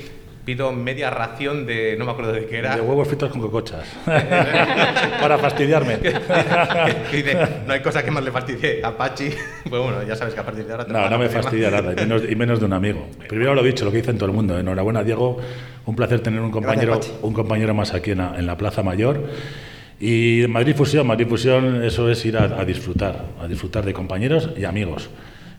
[0.46, 3.84] pido media ración de, no me acuerdo de qué era, De huevos fritos con cocochas.
[4.06, 5.98] Para fastidiarme.
[7.12, 9.30] dice, no hay cosa que más le fastidie a Pachi.
[9.70, 10.86] Pues bueno, ya sabes que a partir de ahora...
[10.86, 13.08] te lo No, no a me fastidia nada, y menos, y menos de un amigo.
[13.28, 14.56] Primero lo he dicho, lo que dicen todo el mundo.
[14.60, 15.38] Enhorabuena, Diego.
[15.88, 17.12] Un placer tener un compañero, Pachi.
[17.24, 19.24] un compañero más aquí en la, en la Plaza Mayor.
[20.00, 24.50] Y Madrid Fusión, Madrid Fusión, eso es ir a, a disfrutar, a disfrutar de compañeros
[24.58, 25.10] y amigos.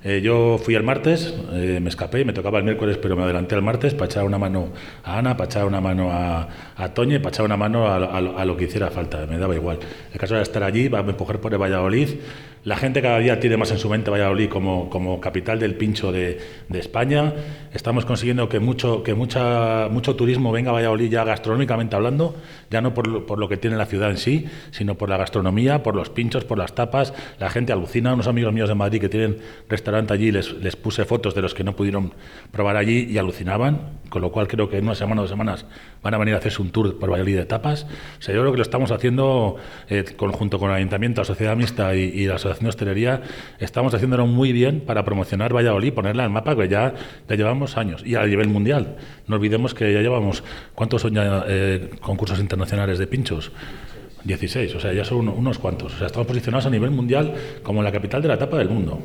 [0.04, 3.56] Eh, yo fui el martes, eh, me escapé, me tocaba el miércoles, pero me adelanté
[3.56, 4.68] al martes para echar una mano
[5.02, 7.96] a Ana, para echar una mano a, a Toño y para echar una mano a,
[7.96, 9.78] a a lo que hiciera falta, me daba igual.
[10.12, 12.08] El caso era estar allí, va a empujar por el Valladolid.
[12.66, 16.10] La gente cada día tiene más en su mente Valladolid como, como capital del pincho
[16.10, 17.32] de, de España.
[17.72, 22.34] Estamos consiguiendo que mucho, que mucha, mucho turismo venga a Valladolid ya gastronómicamente hablando,
[22.68, 25.84] ya no por por lo que tiene la ciudad en sí, sino por la gastronomía,
[25.84, 27.14] por los pinchos, por las tapas.
[27.38, 28.12] La gente alucina.
[28.12, 31.54] Unos amigos míos de Madrid que tienen restaurante allí, les, les puse fotos de los
[31.54, 32.14] que no pudieron
[32.50, 35.66] probar allí y alucinaban, con lo cual creo que en una semana o dos semanas
[36.02, 37.86] van a venir a hacerse un tour por Valladolid de tapas.
[38.18, 39.54] O sea, yo creo que lo estamos haciendo
[39.88, 43.22] eh, conjunto con el Ayuntamiento, la Sociedad Mixta y, y la Asociación de
[43.58, 46.94] estamos haciéndolo muy bien para promocionar Valladolid, ponerla en mapa, que ya,
[47.28, 48.96] ya llevamos años, y a nivel mundial.
[49.26, 50.42] No olvidemos que ya llevamos,
[50.74, 53.52] ¿cuántos son ya eh, concursos internacionales de pinchos?
[54.24, 55.94] 16, o sea, ya son uno- unos cuantos.
[55.94, 59.00] O sea, estamos posicionados a nivel mundial como la capital de la tapa del mundo.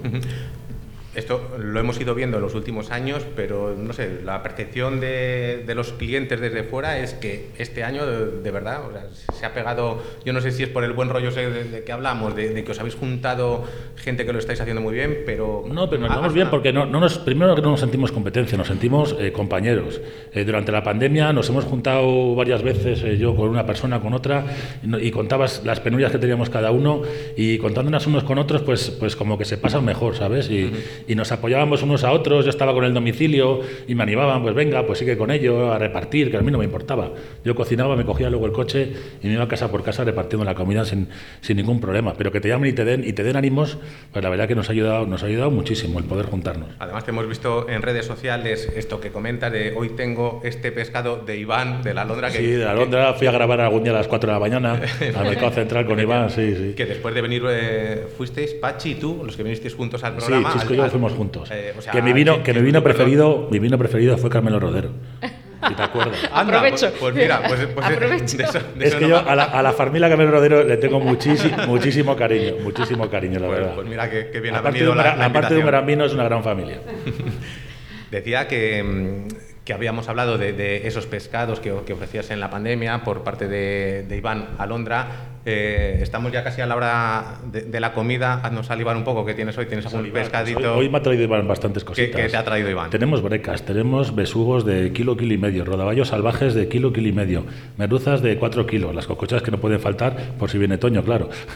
[1.14, 5.64] Esto lo hemos ido viendo en los últimos años, pero no sé, la percepción de,
[5.68, 9.46] de los clientes desde fuera es que este año, de, de verdad, o sea, se
[9.46, 12.34] ha pegado, yo no sé si es por el buen rollo de, de que hablamos,
[12.36, 13.66] de, que os habéis juntado
[13.98, 15.66] gente que lo estáis haciendo muy bien, pero...
[15.68, 18.58] No, pero nos vamos bien porque no, no nos, primero que no nos sentimos competencia,
[18.58, 20.00] nos sentimos eh, compañeros.
[20.32, 24.14] Eh, durante la pandemia nos hemos juntado varias veces, eh, yo con una persona, con
[24.14, 24.46] otra,
[24.82, 27.02] y, y contabas las penurias que teníamos cada uno
[27.36, 30.50] y contándonos unos con otros, pues, pues como que se pasan mejor, ¿sabes?
[30.50, 30.72] Y,
[31.08, 34.54] y nos apoyábamos unos a otros, yo estaba con el domicilio y me animaban, pues
[34.56, 37.12] venga, pues sigue con ello, a repartir, que a mí no me importaba.
[37.44, 40.56] Yo cocinaba, me cogía luego el coche y me iba casa por casa repartiendo la
[40.56, 41.08] comida sin,
[41.42, 42.14] sin ningún problema.
[42.18, 43.78] Pero que te llamen y te den, y te den ánimos,
[44.12, 46.70] pues la verdad que nos ha ayudado, nos ha ayudado muchísimo el poder juntarnos.
[46.80, 51.18] Además te hemos visto en redes sociales esto que comentas de hoy tengo este pescado
[51.26, 53.92] de Iván, de la Londra, que, Sí, de la Londra fui a grabar algún día
[53.94, 54.74] a las 4 de la mañana
[55.16, 56.74] al mercado central con Iván, sí, sí.
[56.76, 60.18] que después de venir eh, fuisteis Pachi y tú, los que vinisteis juntos al Sí,
[60.28, 60.54] programa.
[60.54, 61.50] Chisco al- al- fuimos juntos.
[61.52, 64.60] eh, o sea, que mi vino, que mi vino preferido, mi vino preferido fue Carmelo
[64.60, 64.92] Rodero.
[65.68, 66.18] si te acuerdas.
[66.34, 66.88] Anda, Aprovecho.
[66.90, 68.38] Pues, pues mira, pues, pues Aprovecho.
[68.38, 70.64] de eso- de Es eso que no yo a la, a la familia Camilo Rodero
[70.64, 73.76] le tengo muchísimo, muchísimo cariño, muchísimo cariño, la Pues- verdad.
[73.76, 75.60] pues mira que- que bien ha aparte venido de un la- gran- la aparte de
[75.60, 76.80] un gran vino, es una gran familia.
[78.12, 79.28] Decía que, mm,
[79.66, 83.48] que habíamos hablado de, de esos pescados que, que ofrecías en la pandemia por parte
[83.48, 85.08] de, de Iván Alondra.
[85.46, 88.42] Eh, estamos ya casi a la hora de, de la comida.
[88.44, 89.24] Haznos salivar un poco.
[89.26, 89.66] ¿Qué tienes hoy?
[89.68, 90.60] ¿Tienes algún pescadito?
[90.76, 92.22] Hoy, hoy me ha traído Iván bastantes ¿Qué, cositas.
[92.22, 92.90] qué te ha traído Iván?
[92.90, 97.14] Tenemos brecas, tenemos besugos de kilo, kilo y medio, rodaballos salvajes de kilo, kilo y
[97.14, 97.46] medio,
[97.78, 101.30] merluzas de 4 kilos, las cocochas que no pueden faltar por si viene Toño, claro.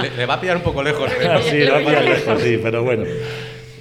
[0.00, 1.10] Le, le va a pillar un poco lejos.
[1.18, 3.04] pero- sí, lo hacía lejos, sí, pero bueno.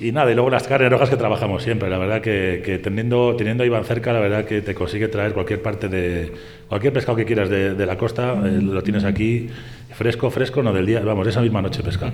[0.01, 1.87] Y nada, y luego las carnes rojas que trabajamos siempre.
[1.87, 5.31] La verdad que, que teniendo, teniendo a Iván cerca, la verdad que te consigue traer
[5.33, 6.33] cualquier parte de.
[6.67, 9.47] cualquier pescado que quieras de, la costa, eh, lo tienes aquí
[9.93, 12.13] fresco, fresco, no del día, vamos, esa misma noche pescado.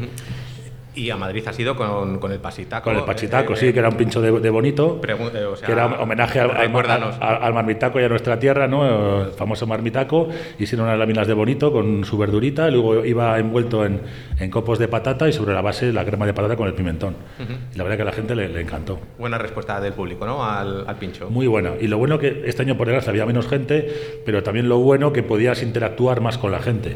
[0.97, 2.85] Y a Madrid has ido con, con el pasitaco.
[2.89, 4.99] Con el pachitaco, eh, sí, que era un pincho de, de bonito.
[5.07, 9.21] Eh, o sea, que era homenaje al, al, al- marmitaco y a nuestra tierra, ¿no?
[9.25, 10.27] El famoso marmitaco.
[10.57, 14.01] Hicieron unas láminas de bonito con su verdurita, luego iba envuelto en,
[14.39, 17.15] en copos de patata y sobre la base la crema de patata con el pimentón.
[17.39, 17.53] Ujú.
[17.73, 18.99] Y la verdad que a la gente le, le encantó.
[19.19, 20.43] Buena respuesta del público, ¿no?
[20.43, 21.29] Al, al pincho.
[21.29, 21.73] Muy buena.
[21.79, 25.13] Y lo bueno que este año por desgracia había menos gente, pero también lo bueno
[25.13, 26.95] que podías interactuar más con la gente.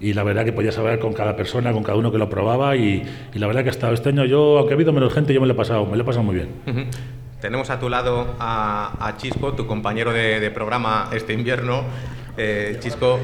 [0.00, 2.76] Y la verdad que podías hablar con cada persona, con cada uno que lo probaba
[2.76, 3.02] y,
[3.34, 5.46] y la verdad que hasta este año yo, aunque ha habido menos gente, yo me
[5.48, 6.48] lo he pasado, me lo he pasado muy bien.
[6.66, 6.80] Ujú.
[7.40, 11.82] Tenemos a tu lado a, a Chisco, tu compañero de, de programa este invierno.
[12.36, 13.18] Eh, Chisco,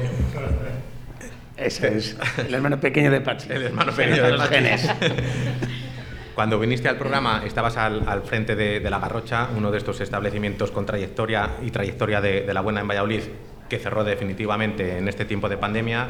[1.57, 3.47] Ese es el hermano pequeño de Pachi.
[3.51, 4.53] el hermano pequeño de los Pachi.
[4.55, 4.89] genes.
[6.35, 10.01] Cuando viniste al programa estabas al, al frente de, de La Garrocha, uno de estos
[10.01, 13.21] establecimientos con trayectoria y trayectoria de, de la buena en Valladolid,
[13.69, 16.07] que cerró definitivamente en este tiempo de pandemia.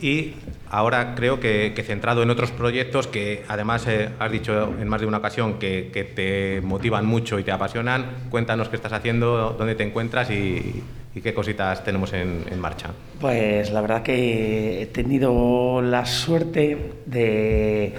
[0.00, 0.34] Y
[0.70, 5.06] ahora creo que, centrado en otros proyectos que además eh, has dicho en más de
[5.06, 8.06] una ocasión que, te motivan mucho y te apasionan.
[8.30, 10.82] Cuéntanos qué estás haciendo, dónde te encuentras y,
[11.22, 12.90] qué cositas tenemos en, en marcha.
[13.18, 17.94] Pues la verdad que he tenido la suerte de,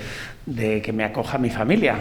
[0.47, 1.95] de que me acoja mi familia,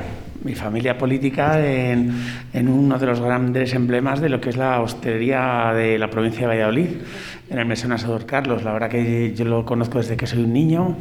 [0.45, 2.13] mi familia política en,
[2.53, 6.43] en uno de los grandes emblemas de lo que es la hostelería de la provincia
[6.43, 6.89] de Valladolid,
[7.51, 8.63] en el Mesón Asador Carlos.
[8.63, 10.97] La verdad que yo lo conozco desde que soy un niño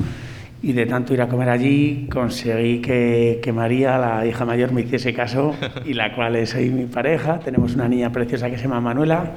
[0.64, 4.82] y de tanto ir a comer allí conseguí que, que María, la hija mayor, me
[4.82, 5.56] hiciese caso
[5.86, 7.40] y la cual es hoy mi pareja.
[7.40, 9.34] Tenemos una niña preciosa que se llama Manuela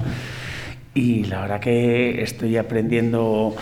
[0.95, 3.55] y la verdad que estoy aprendiendo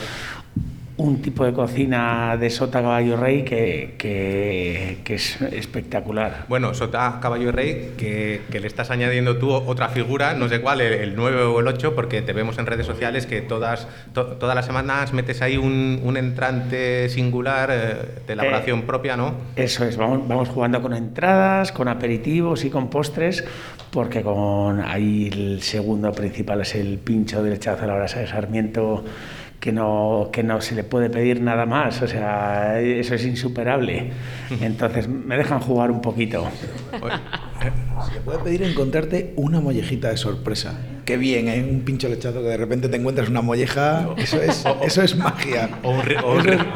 [0.99, 6.47] un tipo de cocina de sota caballo rey que, que- que es espectacular.
[6.49, 10.81] Bueno, Sota Caballo Rey, que, que le estás añadiendo tú otra figura, no sé cuál,
[10.81, 14.37] el, el 9 o el 8, porque te vemos en redes sociales que todas, to-
[14.39, 19.35] todas las semanas metes ahí un, un entrante singular eh, de elaboración propia, ¿no?
[19.55, 23.45] Eso es, vamos, vamos jugando con entradas, con aperitivos y con postres,
[23.91, 28.27] porque con ahí el segundo principal es el pincho del lechazo a la brasa de
[28.27, 29.05] Sarmiento,
[29.61, 34.11] que no, que no se le puede pedir nada más, o sea, eso es insuperable.
[34.61, 36.47] Entonces me dejan jugar un poquito.
[38.07, 40.79] Se le puede pedir encontrarte una mollejita de sorpresa.
[41.05, 44.09] Qué bien, hay un pincho lechazo que de repente te encuentras una molleja.
[44.17, 45.69] Eso es, eso es magia.
[45.83, 46.67] O un, ri- o un Eso es- ri-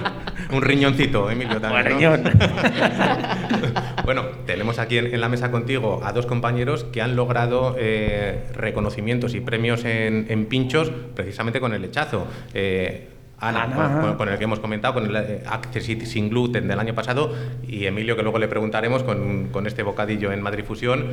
[0.52, 1.84] un riñoncito, Emilio, también.
[1.84, 1.90] ¿no?
[1.90, 2.22] Riñón.
[4.04, 8.44] bueno, tenemos aquí en, en la mesa contigo a dos compañeros que han logrado eh,
[8.54, 12.26] reconocimientos y premios en, en pinchos precisamente con el lechazo.
[12.54, 13.08] Eh,
[13.40, 14.16] Ana, Ana.
[14.16, 17.34] Con, el que hemos comentado, con el eh, Accessit sin gluten del año pasado,
[17.66, 21.06] y Emilio, que luego le preguntaremos con, con este bocadillo en Madrid Fusión.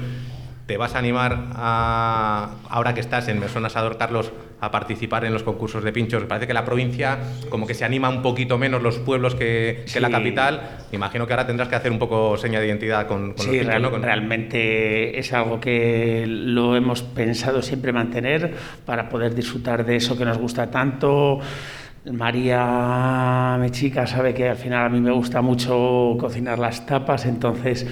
[0.68, 5.32] ¿Te vas a animar a, ahora que estás en Mesón Asador Carlos a participar en
[5.32, 6.26] los concursos de pinchos?
[6.26, 10.02] Parece que la provincia como que se anima un poquito menos los pueblos que, que
[10.02, 10.14] la Sí.
[10.14, 10.62] capital.
[10.92, 13.46] Me imagino que ahora tendrás que hacer un poco seña de identidad con, con los
[13.46, 13.92] Sí, pinchos, real- ¿no?
[13.92, 18.54] Con- realmente es algo que lo hemos pensado siempre mantener
[18.86, 21.40] para poder disfrutar de eso que nos gusta tanto.
[22.12, 27.26] María, mi chica, sabe que al final a mí me gusta mucho cocinar las tapas,
[27.26, 27.86] entonces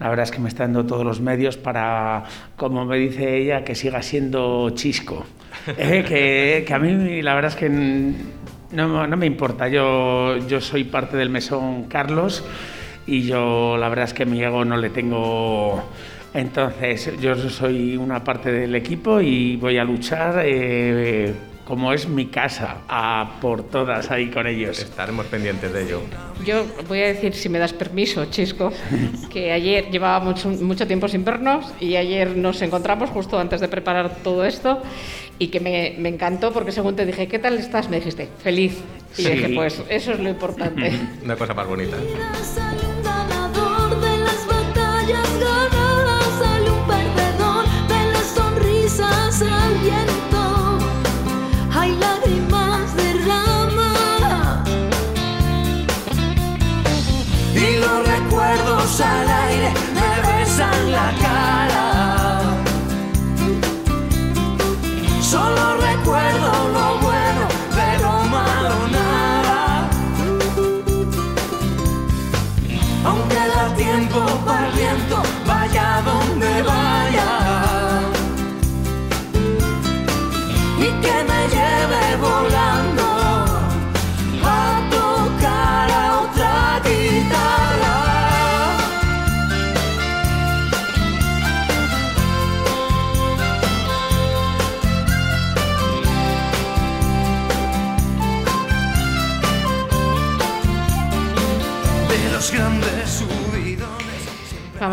[0.00, 2.24] la verdad es que me está dando todos los medios para,
[2.56, 5.24] como me dice ella, que siga siendo chisco.
[5.76, 10.60] Eh, que, que a mí la verdad es que no, no me importa, yo, yo
[10.60, 12.44] soy parte del mesón Carlos
[13.06, 15.82] y yo la verdad es que mi ego no le tengo...
[16.34, 21.34] Entonces yo soy una parte del equipo y voy a luchar eh,
[21.68, 24.78] como es mi casa, a por todas ahí con ellos.
[24.78, 26.00] Estaremos pendientes de ello.
[26.44, 28.72] Yo voy a decir, si me das permiso, Chisco,
[29.30, 33.68] que ayer llevaba mucho, mucho tiempo sin vernos y ayer nos encontramos justo antes de
[33.68, 34.80] preparar todo esto
[35.38, 37.90] y que me, me encantó porque según te dije, ¿qué tal estás?
[37.90, 38.78] Me dijiste, feliz.
[39.18, 39.28] Y Sí.
[39.30, 40.90] dije, pues eso es lo importante.
[41.22, 41.96] Una cosa más bonita.
[58.96, 62.40] Al aire me besan la cara.
[65.20, 67.42] Solo recuerdo lo bueno,
[67.76, 69.88] pero malo nada.
[73.04, 75.17] Aunque da tiempo para el viento,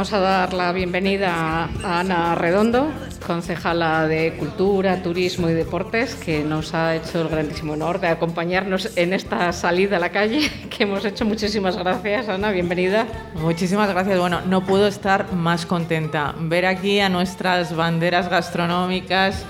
[0.05, 2.91] Vamos a dar la bienvenida a Ana Redondo,
[3.25, 8.95] concejala de Cultura, Turismo y Deportes, que nos ha hecho el grandísimo honor de acompañarnos
[8.97, 11.25] en esta salida a la calle que hemos hecho.
[11.25, 13.07] Muchísimas gracias, Ana, bienvenida.
[13.33, 14.19] Muchísimas gracias.
[14.19, 16.35] Bueno, no puedo estar más contenta.
[16.37, 19.43] Ver aquí a nuestras banderas gastronómicas,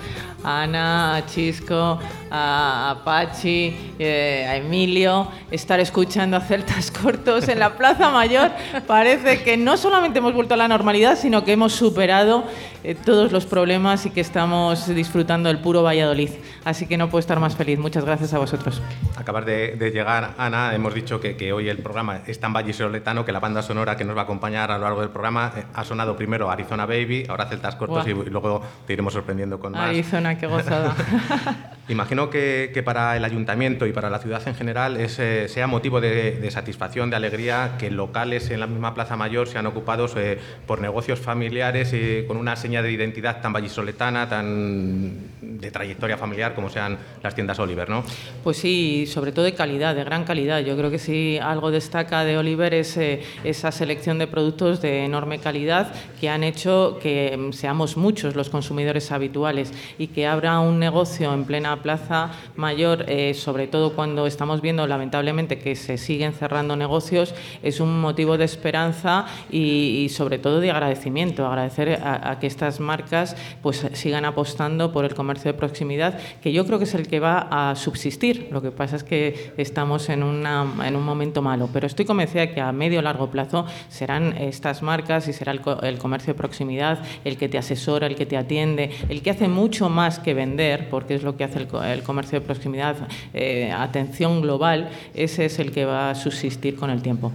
[0.46, 7.60] a Ana, a Chisco, a Apache, eh, a Emilio, estar escuchando a celtas cortos en
[7.60, 8.52] la Plaza Mayor.
[8.86, 12.44] Parece que no solamente hemos vuelto a la normalidad, sino que hemos superado
[12.84, 16.30] eh, todos los problemas y que estamos disfrutando del puro Valladolid.
[16.64, 17.80] Así que no puedo estar más feliz.
[17.80, 18.82] Muchas gracias a vosotros.
[19.18, 20.76] Acabas de, de llegar, Ana.
[20.76, 24.04] Hemos dicho que, que hoy el programa es tan vallisoletano que la banda sonora que
[24.04, 27.26] nos va a acompañar a lo largo del programa eh, ha sonado primero Arizona Baby,
[27.28, 29.90] ahora Celtas Cortos y luego te iremos sorprendiendo con más.
[29.90, 30.96] Arizona, qué gozada.
[31.88, 35.68] Imagino que, que para el ayuntamiento y para la ciudad en general es, eh, sea
[35.68, 40.16] motivo de, de satisfacción, de alegría que locales en la misma Plaza Mayor sean ocupados
[40.18, 46.18] eh, por negocios familiares y con una seña de identidad tan vallisoletana, tan de trayectoria
[46.18, 48.04] familiar como sean las tiendas Oliver, ¿no?
[48.44, 50.62] Pues sí, sobre todo de calidad, de gran calidad.
[50.62, 55.06] Yo creo que sí algo destaca de Oliver es eh, esa selección de productos de
[55.06, 60.60] enorme calidad que han hecho que mm, seamos muchos los consumidores habituales y que abra
[60.60, 65.98] un negocio en plena plaza mayor, eh, sobre todo cuando estamos viendo lamentablemente que se
[65.98, 72.38] siguen cerrando negocios, es un motivo de esperanza y, sobre todo de agradecimiento, agradecer a,
[72.40, 76.86] que estas marcas pues sigan apostando por el comercio de proximidad, que yo creo que
[76.86, 78.50] es el que va a subsistir.
[78.52, 82.54] Lo que pasa es que estamos en, una, en un momento malo, pero estoy convencida
[82.54, 87.00] que a medio o largo plazo serán estas marcas y será el comercio de proximidad
[87.24, 90.90] el que te asesora, el que te atiende, el que hace mucho más que vender,
[90.90, 92.96] porque es lo que hace el, co- el comercio de proximidad,
[93.34, 97.32] eh, atención global, ese es el que va a subsistir con el tiempo.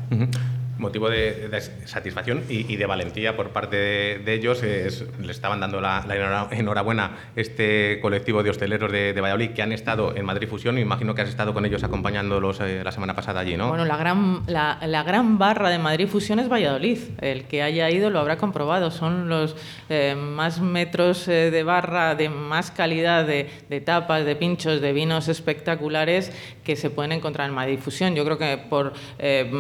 [0.81, 1.49] Motivo de,
[1.85, 4.63] satisfacción y, de valentía por parte de, ellos.
[4.63, 9.63] Es- le estaban dando la, la enhora- enhorabuena este colectivo de hosteleros de, Valladolid que
[9.63, 10.79] han estado en Madrid Fusión.
[10.79, 13.69] Imagino que has estado con ellos acompañándolos eh, la semana pasada allí, ¿no?
[13.69, 16.99] Bueno, la gran, la, gran barra de Madrid Fusión es Valladolid.
[17.21, 18.91] El que haya ido lo habrá comprobado.
[18.91, 19.57] Son los
[19.89, 25.29] eh, más metros eh, de barra, de más calidad de tapas, de pinchos, de vinos
[25.29, 26.33] espectaculares
[26.71, 28.15] que se pueden encontrar en Madrid Fusión.
[28.15, 29.51] Yo creo que por, eh,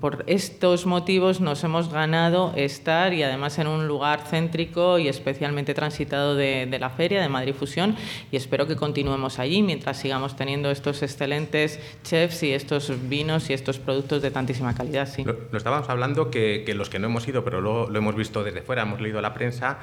[0.00, 5.72] por estos motivos nos hemos ganado estar y además en un lugar céntrico y especialmente
[5.72, 7.96] transitado de, de la feria de Madrid Fusión
[8.30, 13.54] y espero que continuemos allí mientras sigamos teniendo estos excelentes chefs y estos vinos y
[13.54, 15.08] estos productos de tantísima calidad.
[15.08, 15.24] Sí.
[15.24, 18.44] Lo estábamos hablando que, que los que no hemos ido, pero lo, lo hemos visto
[18.44, 19.78] desde fuera, hemos leído la prensa,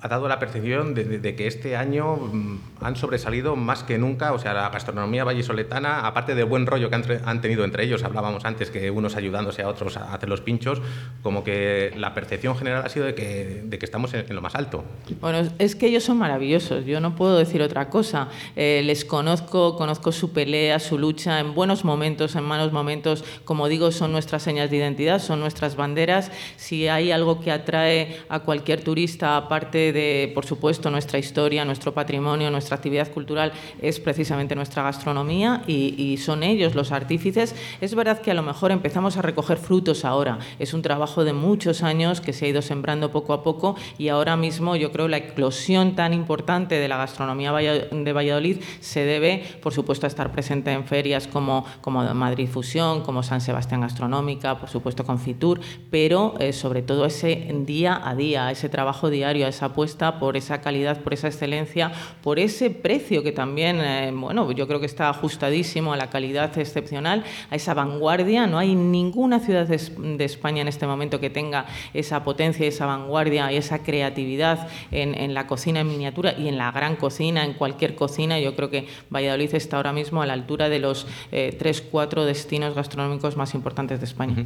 [0.00, 3.98] ha dado la percepción de, de- de que este año mm, han sobresalido más que
[3.98, 7.84] nunca, o sea, la gastronomía vallisoletana, aparte del buen rollo que han, han tenido entre
[7.84, 10.80] ellos, hablábamos antes que unos ayudándose a otros a hacer los pinchos,
[11.22, 14.42] como que la percepción general ha sido de que, de que estamos en, en lo
[14.42, 14.84] más alto.
[15.20, 18.28] Bueno, es que ellos son maravillosos, yo no puedo decir otra cosa.
[18.56, 23.24] Eh, les conozco, conozco su pelea, su lucha en buenos momentos, en malos momentos.
[23.44, 26.30] Como digo, son nuestras señas de identidad, son nuestras banderas.
[26.56, 31.92] Si hay algo que atrae a cualquier turista, aparte de, por supuesto, nuestra historia, nuestro
[31.92, 37.54] patrimonio, nuestra actividad cultural, es precisamente nuestra gastronomía y, y son ellos los artífices.
[37.80, 40.38] Es verdad que a lo mejor empezamos a recoger frutos ahora.
[40.58, 44.08] Es un trabajo de muchos años que se ha ido sembrando poco a poco y
[44.08, 49.44] ahora mismo yo creo la eclosión tan importante de la gastronomía de Valladolid se debe,
[49.62, 54.58] por supuesto, a estar presente en ferias como, como Madrid Fusión, como San Sebastián Gastronómica,
[54.58, 55.60] por supuesto con Fitur,
[55.90, 60.60] pero eh, sobre todo ese día a día, ese trabajo diario, esa apuesta por esa
[60.60, 61.90] calidad, por esa excelencia,
[62.22, 66.56] por ese precio que también, eh, bueno, yo creo que está ajustadísimo a la calidad
[66.58, 68.46] excepcional, a esa vanguardia.
[68.46, 72.66] No hay ninguna ciudad de, Es- de España en este momento que tenga esa potencia,
[72.66, 76.96] esa vanguardia y esa creatividad en, en la cocina en miniatura y en la gran
[76.96, 78.38] cocina, en cualquier cocina.
[78.38, 82.24] Yo creo que Valladolid está ahora mismo a la altura de los eh, tres, cuatro
[82.26, 84.44] destinos gastronómicos más importantes de España.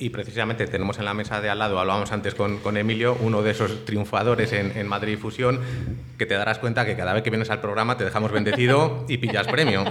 [0.00, 3.42] Y precisamente tenemos en la mesa de al lado, hablábamos antes con, con Emilio, uno
[3.42, 5.60] de esos triunfadores en, en Madrid Fusión,
[6.16, 9.18] que te darás cuenta que cada vez que vienes al programa te dejamos bendecido y
[9.18, 9.84] pillas premio.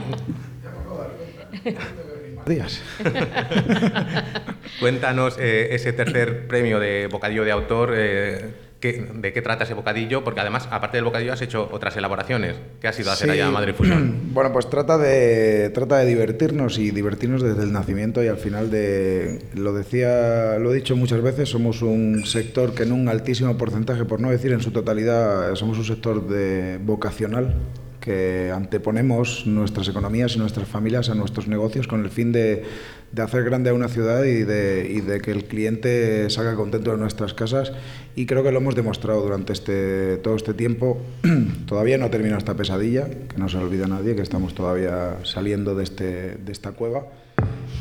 [2.46, 2.82] Días.
[4.80, 9.74] Cuéntanos eh, ese tercer premio de bocadillo de autor, eh, ¿qué- ¿de qué trata ese
[9.74, 10.24] bocadillo?
[10.24, 12.56] Porque además, aparte del bocadillo, has hecho otras elaboraciones.
[12.80, 13.34] ¿Qué has ido a hacer Sí.
[13.34, 14.16] allá a Madrid Fusión?
[14.38, 18.70] Bueno, pues trata de, trata de divertirnos y divertirnos desde el nacimiento y al final
[18.70, 23.58] de, lo decía, lo he dicho muchas veces, somos un sector que en un altísimo
[23.58, 27.56] porcentaje, por no decir en su totalidad, somos un sector de vocacional
[28.00, 32.64] que anteponemos nuestras economías y nuestras familias a nuestros negocios con el fin de,
[33.12, 36.92] de hacer grande a una ciudad y de, y de que el cliente salga contento
[36.92, 37.72] de nuestras casas
[38.16, 40.98] y creo que lo hemos demostrado durante este, todo este tiempo.
[41.66, 45.84] todavía no termina esta pesadilla, que no se olvida nadie, que estamos todavía saliendo de,
[45.84, 47.06] este, de esta cueva.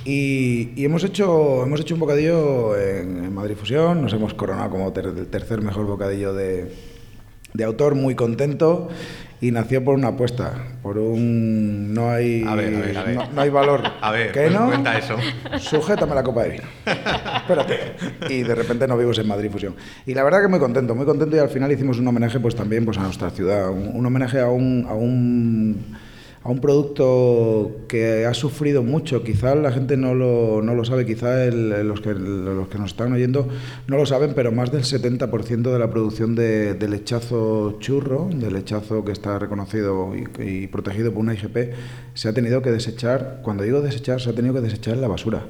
[0.05, 4.71] Y, y hemos, hecho, hemos hecho un bocadillo en, en Madrid Fusión, nos hemos coronado
[4.71, 6.71] como ter- el tercer mejor bocadillo de,
[7.55, 8.89] de autor, muy contento.
[9.41, 11.93] Y nació por una apuesta, por un...
[11.93, 13.15] No hay, A ver, a ver, a ver.
[13.17, 13.83] No, no hay valor.
[14.01, 14.67] A ver, ¿Qué no?
[14.67, 15.17] cuenta eso.
[15.59, 16.65] Sujétame la copa de vino.
[17.37, 17.79] Espérate.
[18.31, 19.75] Y de repente nos vimos en Madrid Fusión.
[20.07, 22.55] Y la verdad que muy contento, muy contento y al final hicimos un homenaje pues
[22.55, 25.97] también pues a nuestra ciudad, un, un homenaje a un, a un
[26.47, 31.05] a un producto que ha sufrido mucho, quizá la gente no lo, no lo sabe,
[31.05, 33.49] quizá el- los, que, los que nos están oyendo
[33.89, 38.51] no lo saben, pero más del 70% de la producción de, de lechazo churro, de
[38.51, 41.73] lechazo que está reconocido y, y protegido por una IGP,
[42.15, 45.09] se ha tenido que desechar, cuando digo desechar, se ha tenido que desechar en la
[45.09, 45.45] basura.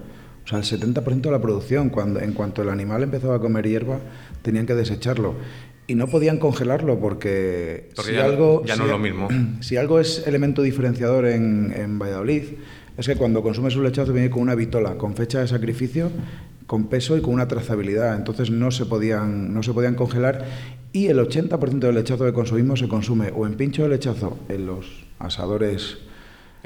[0.44, 3.66] O sea, el 70% de la producción, cuando, en cuanto el animal empezaba a comer
[3.66, 3.98] hierba,
[4.42, 5.34] tenían que desecharlo.
[5.88, 8.98] Y no podían congelarlo porque, Porque si ya no- algo, ya no si- es lo
[8.98, 9.28] mismo.
[9.60, 12.42] Si algo es elemento diferenciador en, en Valladolid,
[12.96, 16.10] es que cuando consumes un lechazo viene con una vitola, con fecha de sacrificio,
[16.66, 18.16] con peso y con una trazabilidad.
[18.16, 20.44] Entonces no se podían, no se podían congelar
[20.92, 24.66] y el 80% del lechazo que consumimos se consume o en pincho de lechazo en
[24.66, 25.98] los asadores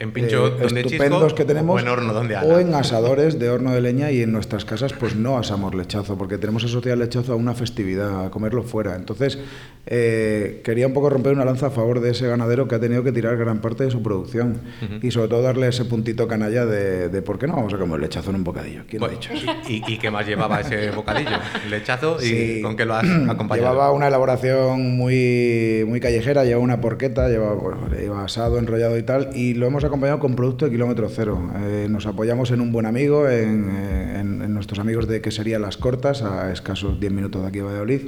[0.00, 3.38] En pincho eh, donde estupendos chisco que tenemos o en horno donde o en asadores
[3.38, 6.94] de horno de leña y en nuestras casas pues no asamos lechazo porque tenemos asociado
[6.94, 8.96] el lechazo a una festividad, a comerlo fuera.
[8.96, 9.38] Entonces
[9.86, 13.02] eh, quería un poco romper una lanza a favor de ese ganadero que ha tenido
[13.04, 15.06] que tirar gran parte de su producción Ujú.
[15.06, 18.00] y sobre todo darle ese puntito canalla de, de por qué no vamos a comer
[18.00, 18.82] lechazo en un bocadillo.
[18.88, 19.34] ¿Quién lo ha Bueno, dicho?
[19.68, 21.30] ¿Y, y qué más llevaba ese bocadillo?
[21.68, 22.62] Lechazo y Sí.
[22.62, 23.72] con qué lo has acompañado.
[23.72, 29.02] Llevaba una elaboración muy, muy callejera, llevaba una porqueta, llevaba, bueno, llevaba asado, enrollado y
[29.02, 31.50] tal, y lo hemos acompañado con producto de kilómetro cero.
[31.56, 35.30] Eh, nos apoyamos en un buen amigo, en, eh, en- en nuestros amigos de que
[35.30, 38.00] sería Las Cortas, a escasos 10 minutos de aquí de Valladolid,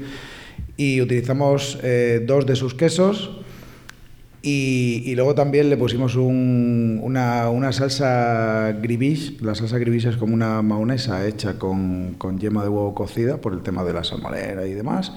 [0.76, 3.38] y utilizamos eh, dos de sus quesos.
[4.44, 9.36] Y, y luego también le pusimos un- una, una salsa gribiche.
[9.40, 13.52] La salsa gribiche es como una maonesa hecha con, con yema de huevo cocida por
[13.52, 15.12] el tema de la salmonera y demás,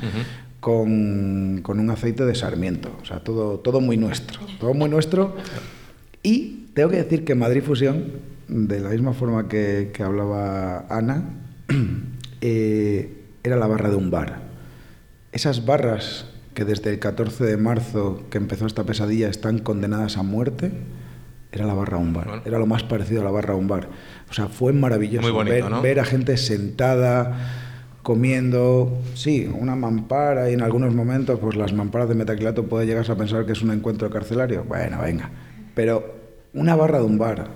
[0.59, 2.95] con, con un aceite de sarmiento.
[3.01, 4.41] O sea, todo, todo muy nuestro.
[4.59, 5.36] Todo muy nuestro.
[6.26, 8.13] Y tengo que decir que Madrid Fusión,
[8.47, 11.23] de la misma forma que, que hablaba Ana,
[12.41, 14.41] eh, era la barra de un bar.
[15.32, 20.23] Esas barras que desde el 14 de marzo que empezó esta pesadilla están condenadas a
[20.23, 20.71] muerte,
[21.51, 22.41] era la barra a un bar.
[22.43, 23.88] Era lo más parecido a la barra a un bar.
[24.28, 25.82] O sea, fue maravilloso Muy bonito, ver, ¿no?
[25.84, 27.38] ver a gente sentada,
[28.01, 33.09] comiendo, sí, una mampara y en algunos momentos, pues las mamparas de metacrilato puede llegar
[33.11, 34.63] a pensar que es un encuentro carcelario.
[34.63, 35.30] Bueno, venga.
[35.76, 36.15] Pero
[36.53, 37.49] una barra de un bar,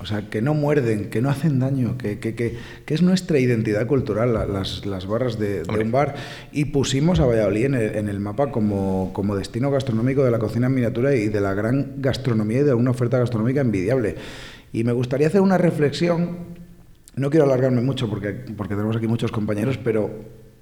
[0.00, 3.38] o sea, que no muerden, que no hacen daño, que, que, que, que es nuestra
[3.38, 6.14] identidad cultural, la- las, las barras de, de un bar.
[6.52, 10.38] Y pusimos a Valladolid en el, en el mapa como, como destino gastronómico de la
[10.38, 14.16] cocina en miniatura y de la gran gastronomía y de una oferta gastronómica envidiable.
[14.72, 16.54] Y me gustaría hacer una reflexión
[17.16, 20.10] no quiero alargarme mucho porque, porque tenemos aquí muchos compañeros, pero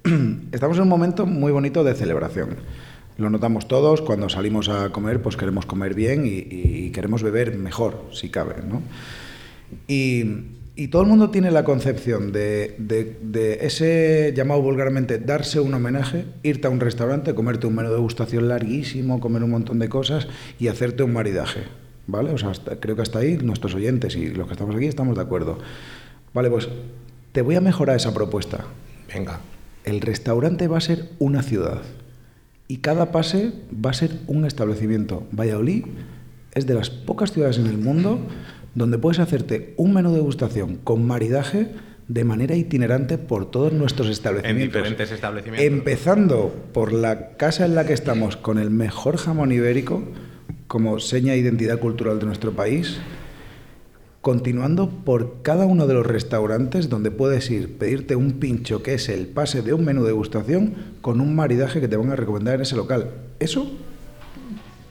[0.51, 2.49] estamos en un momento muy bonito de celebración.
[3.17, 7.55] Lo notamos todos, cuando salimos a comer, pues queremos comer bien y, y queremos beber
[7.57, 8.81] mejor, si cabe, ¿no?
[9.87, 10.23] Y,
[10.75, 15.73] y todo el mundo tiene la concepción de, de- de ese llamado vulgarmente darse un
[15.73, 19.89] homenaje, irte a un restaurante, comerte un menú de degustación larguísimo, comer un montón de
[19.89, 20.27] cosas
[20.59, 21.61] y hacerte un maridaje.
[22.07, 22.31] ¿Vale?
[22.31, 25.15] O sea, hasta- creo que hasta ahí nuestros oyentes y los que estamos aquí estamos
[25.15, 25.59] de acuerdo.
[26.33, 26.67] Vale, pues
[27.31, 28.65] te voy a mejorar esa propuesta.
[29.13, 29.39] Venga.
[29.85, 31.81] El restaurante va a ser una ciudad
[32.67, 35.27] y cada pase va a ser un establecimiento.
[35.31, 35.85] Valladolid
[36.53, 38.19] es de las pocas ciudades en el mundo
[38.75, 41.69] donde puedes hacerte un menú de degustación con maridaje
[42.07, 44.73] de manera itinerante por todos nuestros En establecimientos.
[44.73, 45.65] diferentes establecimientos.
[45.65, 50.03] Empezando por la casa en la que estamos con el mejor jamón ibérico
[50.67, 52.97] como seña de identidad cultural de nuestro país
[54.23, 59.09] continuando por cada uno de los restaurantes donde puedes ir, pedirte un pincho que es
[59.09, 62.55] el pase de un menú de degustación con un maridaje que te van a recomendar
[62.55, 63.11] en ese local.
[63.41, 63.69] Eso,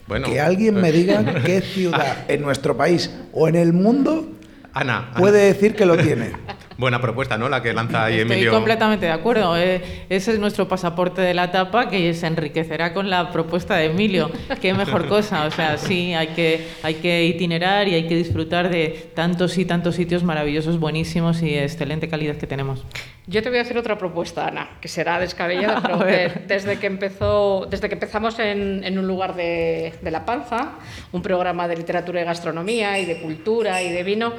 [0.07, 4.29] Bueno, que alguien me pues- diga qué ciudad en nuestro país o en el mundo
[4.71, 6.33] Ana, Ana, puede decir que lo tiene.
[6.77, 7.49] Buena propuesta, ¿no?
[7.49, 8.51] La que lanza ahí Estoy Emilio.
[8.51, 9.55] completamente de acuerdo.
[9.57, 13.85] eh, ese es nuestro pasaporte de la tapa que se enriquecerá con la propuesta de
[13.85, 14.31] Emilio.
[14.61, 15.45] Qué mejor cosa.
[15.45, 19.65] O sea, sí, hay que, hay que itinerar y hay que disfrutar de tantos y
[19.65, 22.83] tantos sitios maravillosos, buenísimos y de excelente calidad que tenemos.
[23.25, 27.65] Yo te voy a hacer otra propuesta, Ana, que será descabellada, pero desde que empezó,
[27.69, 30.73] desde que empezamos en, en un lugar de, de La Panza,
[31.13, 34.33] un programa de literatura y gastronomía y de cultura y de vino,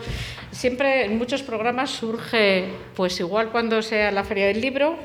[0.50, 2.64] siempre en muchos programas surge,
[2.94, 4.98] pues igual cuando sea la feria del libro,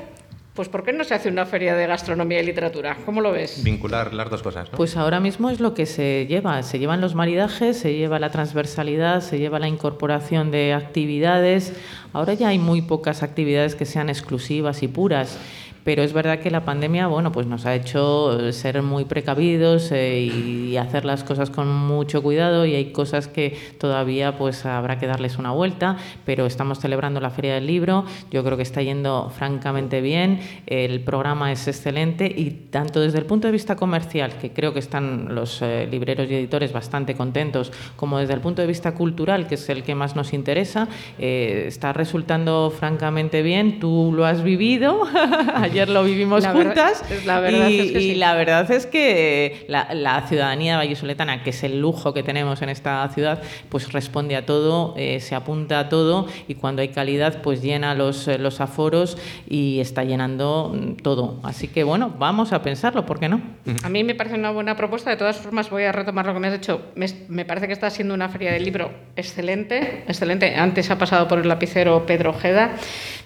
[0.60, 2.98] pues ¿por qué no se hace una feria de gastronomía y literatura?
[3.06, 3.64] ¿Cómo lo ves?
[3.64, 4.76] Vincular las dos cosas, ¿no?
[4.76, 6.62] Pues ahora mismo es lo que se lleva.
[6.62, 11.72] Se llevan los maridajes, se lleva la transversalidad, se lleva la incorporación de actividades.
[12.12, 15.38] Ahora ya hay muy pocas actividades que sean exclusivas y puras.
[15.84, 20.20] Pero es verdad que la pandemia, bueno, pues nos ha hecho ser muy precavidos eh,
[20.20, 25.06] y hacer las cosas con mucho cuidado y hay cosas que todavía pues habrá que
[25.06, 29.30] darles una vuelta, pero estamos celebrando la Feria del Libro, yo creo que está yendo
[29.30, 34.50] francamente bien, el programa es excelente y tanto desde el punto de vista comercial, que
[34.50, 38.68] creo que están los eh, libreros y editores bastante contentos, como desde el punto de
[38.68, 44.12] vista cultural, que es el que más nos interesa, eh, está resultando francamente bien, tú
[44.14, 45.02] lo has vivido,
[45.70, 48.14] ayer lo vivimos La verdad- juntas la verdad y, es que y sí.
[48.16, 52.68] la verdad es que la, la ciudadanía vallisoletana, que es el lujo que tenemos en
[52.68, 57.40] esta ciudad, pues responde a todo, eh, se apunta a todo y cuando hay calidad
[57.42, 59.16] pues llena los, eh, los aforos
[59.48, 61.40] y está llenando mm, todo.
[61.42, 63.40] Así que bueno, vamos a pensarlo, ¿por qué no?
[63.84, 65.10] A mí me parece una buena propuesta.
[65.10, 66.80] De todas formas, voy a retomar lo que me has dicho.
[66.94, 70.54] Me, me parece que está siendo una feria del libro excelente, excelente.
[70.56, 72.72] Antes ha pasado por el lapicero Pedro Ojeda.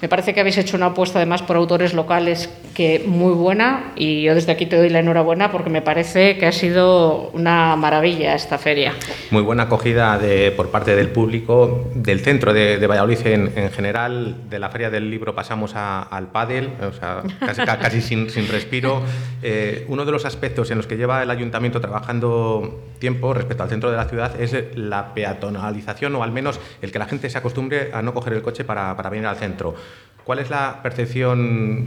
[0.00, 2.33] Me parece que habéis hecho una apuesta además por autores locales
[2.74, 6.46] que muy buena y yo desde aquí te doy la enhorabuena porque me parece que
[6.46, 8.94] ha sido una maravilla esta feria.
[9.30, 13.70] Muy buena acogida de, por parte del público, del centro de, de Valladolid en, en
[13.70, 14.34] general.
[14.50, 18.28] De la Feria del Libro pasamos a- al pádel, o sea, casi, ca- casi sin,
[18.28, 19.02] sin respiro.
[19.40, 23.68] Eh, uno de los aspectos en los que lleva el ayuntamiento trabajando tiempo respecto al
[23.68, 27.38] centro de la ciudad es la peatonalización o al menos el que la gente se
[27.38, 29.76] acostumbre a no coger el coche para, para venir al centro.
[30.24, 31.86] ¿Cuál es la percepción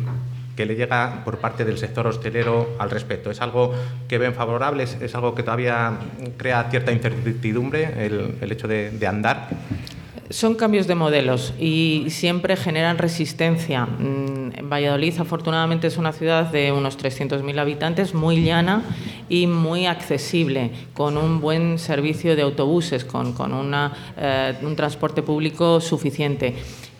[0.58, 3.32] que le llega por parte del sector hostelero al respecto?
[3.32, 3.74] ¿Es algo
[4.10, 4.84] que ven favorable?
[4.84, 6.00] ¿Es, es algo que todavía
[6.36, 9.48] crea cierta incertidumbre el, hecho de, andar?
[10.30, 13.86] Son cambios de modelos y siempre generan resistencia.
[13.86, 18.84] Mm, Valladolid, afortunadamente, es una ciudad de unos 300.000 habitantes, muy llana
[19.30, 23.34] y muy accesible, con un buen servicio de autobuses, con,
[24.18, 26.56] eh, un transporte público suficiente.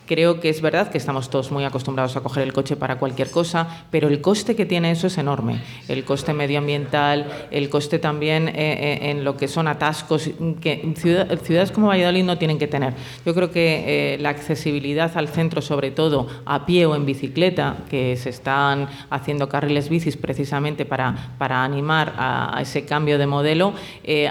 [0.08, 3.30] Creo que es verdad que estamos todos muy acostumbrados a coger el coche para cualquier
[3.30, 5.62] cosa, pero el coste que tiene eso es enorme.
[5.90, 10.30] El coste medioambiental, el coste también eh, eh, en lo que son atascos
[10.62, 12.94] que ciudad- ciudades como Valladolid no tienen que tener.
[13.26, 17.76] Yo creo que eh, la accesibilidad al centro, sobre todo a pie o en bicicleta,
[17.90, 23.74] que se están haciendo carriles bicis precisamente para, para animar a, ese cambio de modelo,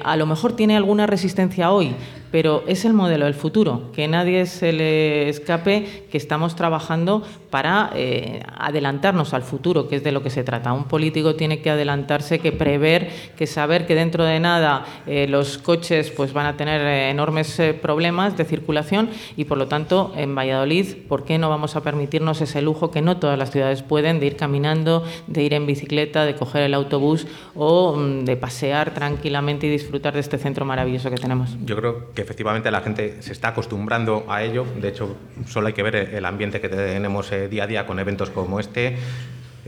[0.05, 1.95] a lo mejor tiene alguna resistencia hoy,
[2.31, 7.91] pero es el modelo del futuro, que nadie se le escape que estamos trabajando para
[7.95, 10.73] eh, adelantarnos al futuro, que es de lo que se trata.
[10.73, 15.59] Un político tiene que adelantarse, que prever, que saber que dentro de nada eh, los
[15.59, 20.35] coches pues, van a tener eh, enormes problemas de circulación y por lo tanto en
[20.35, 24.21] Valladolid, ¿por qué no vamos a permitirnos ese lujo que no todas las ciudades pueden
[24.21, 28.95] de ir caminando, de ir en bicicleta, de coger el autobús o mm, de pasear
[28.95, 31.57] tranquilamente y disfrutar de este centro maravilloso que tenemos?
[31.65, 34.67] Yo creo que efectivamente la gente se está acostumbrando a ello.
[34.81, 38.01] De hecho, solo hay que ver el ambiente que tenemos eh, día a día con
[38.01, 38.97] eventos como este.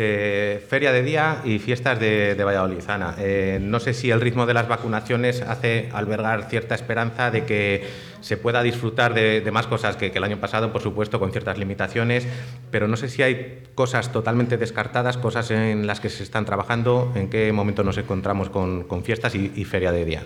[0.01, 2.79] Eh, feria de día y fiestas de, Valladolid.
[2.87, 7.45] Ana, eh, no sé si el ritmo de las vacunaciones hace albergar cierta esperanza de
[7.45, 7.85] que
[8.21, 12.29] se pueda disfrutar de, más cosas que, el año pasado, por supuesto, con ciertas limitaciones,
[12.71, 17.13] pero no sé si hay cosas totalmente descartadas, cosas en las que se están trabajando,
[17.17, 20.23] en qué momento nos encontramos con, fiestas y feria de día.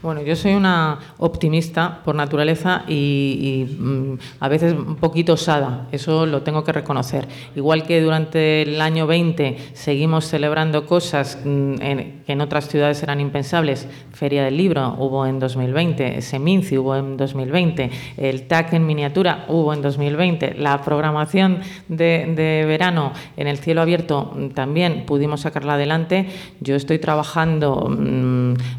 [0.00, 6.24] Bueno, yo soy una optimista por naturaleza y, mm, a veces un poquito osada, eso
[6.24, 7.26] lo tengo que reconocer.
[7.56, 13.20] Igual que durante el año 20 seguimos celebrando cosas mm, que en otras ciudades eran
[13.20, 19.46] impensables, Feria del Libro hubo en 2020, Seminci hubo en 2020, el TAC en miniatura
[19.48, 25.74] hubo en 2020, la programación de, verano en el cielo abierto mm, también pudimos sacarla
[25.74, 26.28] adelante.
[26.60, 27.88] Yo estoy trabajando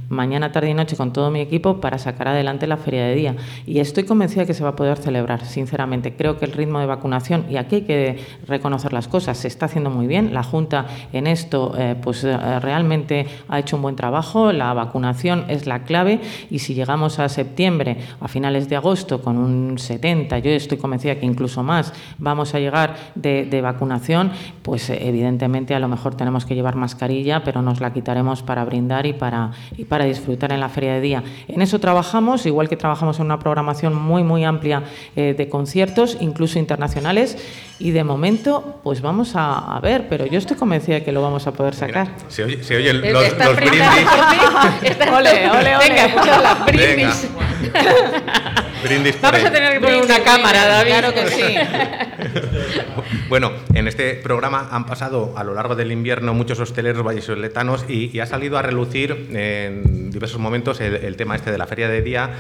[0.07, 3.35] mañana, tarde y noche con todo mi equipo para sacar adelante la feria de día.
[3.65, 6.15] Y estoy convencida que se va a poder celebrar, sinceramente.
[6.15, 9.65] Creo que el ritmo de vacunación, y aquí hay que reconocer las cosas, se está
[9.65, 10.33] haciendo muy bien.
[10.33, 14.51] La Junta en esto eh, pues eh, realmente ha hecho un buen trabajo.
[14.51, 19.37] La vacunación es la clave y si llegamos a septiembre, a finales de agosto, con
[19.37, 24.31] un 70, yo estoy convencida que incluso más, vamos a llegar de, de vacunación,
[24.61, 29.05] pues evidentemente a lo mejor tenemos que llevar mascarilla, pero nos la quitaremos para brindar
[29.05, 31.23] y para, y para disfrutar en la feria de día.
[31.47, 34.83] En eso trabajamos, igual que trabajamos en una programación muy, muy amplia
[35.15, 37.37] eh, de conciertos, incluso internacionales,
[37.79, 41.21] y de momento, pues vamos a, a ver, pero yo estoy convencida de que lo
[41.21, 42.09] vamos a poder sacar.
[42.27, 45.07] Se oye, se oye el- Eh, los, está los brindando brindis.
[45.13, 45.87] Ole, ole, ole.
[45.89, 47.29] Venga, escuchadla, brindis.
[47.63, 48.53] Venga.
[48.83, 50.91] Brindis por Vamos a tener que poner Brindis, una cámara, David.
[50.91, 51.55] claro que sí.
[53.29, 58.15] Bueno, en este programa han pasado a lo largo del invierno muchos hosteleros vallisoletanos y,
[58.15, 62.01] y ha salido a relucir en diversos momentos el, tema este de la feria de
[62.01, 62.31] día.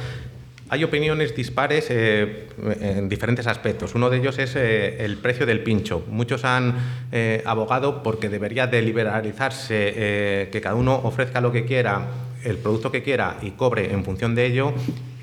[0.71, 2.47] Hay opiniones dispares eh,
[2.79, 3.95] en diferentes aspectos.
[3.95, 6.05] Uno de ellos es eh, el precio del pincho.
[6.09, 6.75] Muchos han
[7.11, 12.05] eh, abogado porque debería de liberalizarse, eh, que cada uno ofrezca lo que quiera,
[12.43, 14.73] el producto que quiera y cobre en función de ello.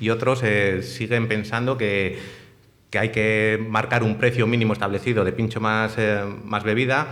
[0.01, 0.43] Y otros
[0.81, 2.19] siguen pensando que,
[2.89, 7.07] que hay que marcar un precio mínimo establecido de pincho más, eh, más bebida.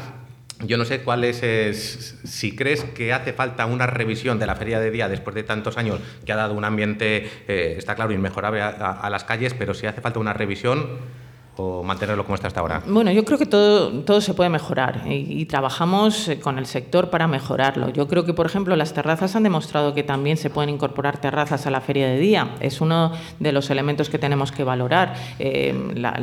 [0.61, 4.45] Yo no sé cuál es, eh, s- si crees que hace falta una revisión de
[4.45, 7.95] la feria de día después de tantos años que ha dado un ambiente, eh, está
[7.95, 10.87] claro, inmejorable a, a- a las calles, pero si hace falta una revisión
[11.57, 12.81] o mantenerlo como está hasta ahora.
[12.85, 17.09] Bueno, yo creo que todo, todo se puede mejorar y, trabajamos eh, con el sector
[17.09, 17.89] para mejorarlo.
[17.89, 21.65] Yo creo que, por ejemplo, las terrazas han demostrado que también se pueden incorporar terrazas
[21.67, 22.55] a la feria de día.
[22.59, 25.13] Es uno de los elementos que tenemos que valorar.
[25.39, 25.73] Eh,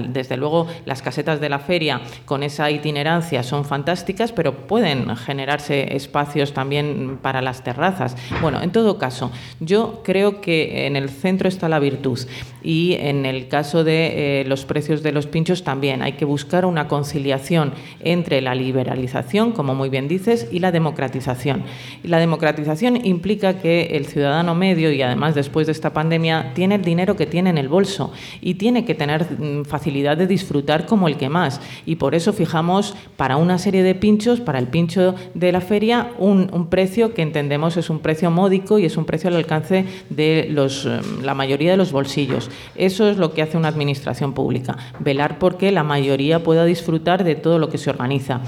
[0.09, 5.97] desde luego, las casetas de la feria con esa itinerancia son fantásticas, pero pueden generarse
[5.97, 8.17] espacios también para las terrazas.
[8.41, 9.31] Bueno, en todo caso,
[9.61, 12.19] yo creo que en el centro está la virtud
[12.63, 16.65] y en el caso de eh, los precios de los pinchos también hay que buscar
[16.67, 21.63] una conciliación entre la liberalización, como muy bien dices, y la democratización.
[22.03, 26.77] Y la democratización implica que el ciudadano medio, y además después de esta pandemia, tiene
[26.77, 30.87] el dinero que tiene en el bolso y tiene que tener mm, facilidad de disfrutar
[30.87, 31.61] como el que más.
[31.87, 36.11] Y por eso fijamos para una serie de pinchos, para el pincho de la feria,
[36.19, 40.47] un, precio que entendemos es un precio módico y es un precio al alcance de
[40.51, 42.51] los, eh, la mayoría de los bolsillos.
[42.77, 44.77] Eso es lo que hace una administración pública,
[45.13, 48.41] velar porque la mayoría pueda disfrutar de todo lo que se organiza.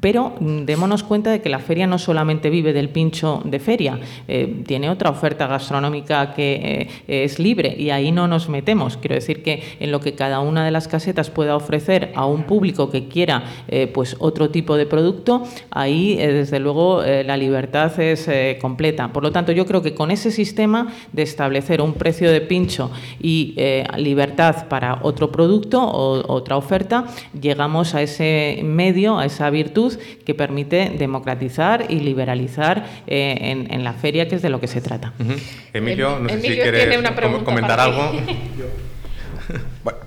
[0.00, 3.98] Pero mm, démonos cuenta de que la feria no solamente vive del pincho de feria,
[4.28, 8.96] eh, tiene otra oferta gastronómica que eh, es libre y ahí no nos metemos.
[8.98, 12.44] Quiero decir que en lo que cada una de las casetas pueda ofrecer a un
[12.44, 18.28] público que quiera eh, pues otro tipo de producto, ahí desde luego la libertad es
[18.60, 19.12] completa.
[19.12, 22.90] Por lo tanto, yo creo que con ese sistema de establecer un precio de pincho
[23.20, 23.54] y
[23.96, 27.06] libertad para otro producto o otra oferta,
[27.40, 33.84] llegamos a ese medio, a esa virtud que permite democratizar y liberalizar eh, en, en
[33.84, 35.12] la feria, que es de lo que se trata.
[35.72, 37.10] Emilio, no sé Emilio si quieres
[37.44, 38.12] comentar algo.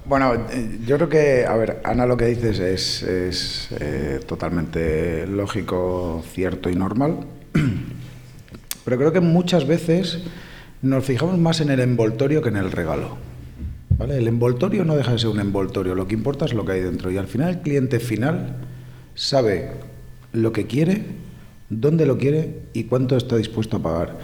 [0.05, 5.27] Bueno, eh, yo creo que, a ver, Ana, lo que dices es, es, eh, totalmente
[5.27, 7.19] lógico, cierto y normal.
[8.85, 10.23] Pero creo que muchas veces
[10.81, 13.17] nos fijamos más en el envoltorio que en el regalo.
[13.99, 14.17] ¿Vale?
[14.17, 16.81] El envoltorio no deja de ser un envoltorio, lo que importa es lo que hay
[16.81, 17.11] dentro.
[17.11, 18.55] Y al final el cliente final
[19.13, 19.71] sabe
[20.31, 21.03] lo que quiere,
[21.69, 24.17] dónde lo quiere y cuánto está dispuesto a pagar.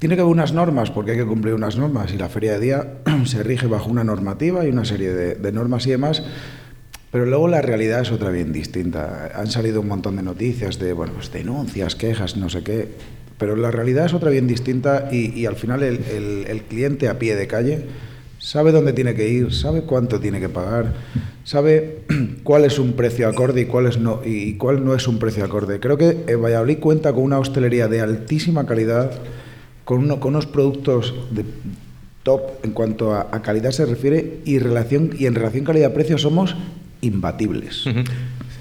[0.00, 2.60] Tiene que haber unas normas, porque hay que cumplir unas normas, y la feria de
[2.60, 6.24] día se rige bajo una normativa y una serie de, de normas y demás,
[7.12, 9.30] pero luego la realidad es otra bien distinta.
[9.36, 12.88] Han salido un montón de noticias de, bueno, pues denuncias, quejas, no sé qué,
[13.38, 17.08] pero la realidad es otra bien distinta y, y al final el, el- el cliente
[17.08, 17.84] a pie de calle
[18.44, 20.92] sabe dónde tiene que ir, sabe cuánto tiene que pagar,
[21.44, 22.00] sabe
[22.42, 25.44] cuál es un precio acorde y cuál, es no, y cuál no es un precio
[25.44, 25.80] acorde.
[25.80, 29.12] Creo que eh, Valladolid cuenta con una hostelería de altísima calidad,
[29.86, 31.44] con, uno- con unos productos de
[32.22, 36.54] top en cuanto a, a calidad se refiere y, relación, y en relación calidad-precio somos
[37.00, 37.84] imbatibles.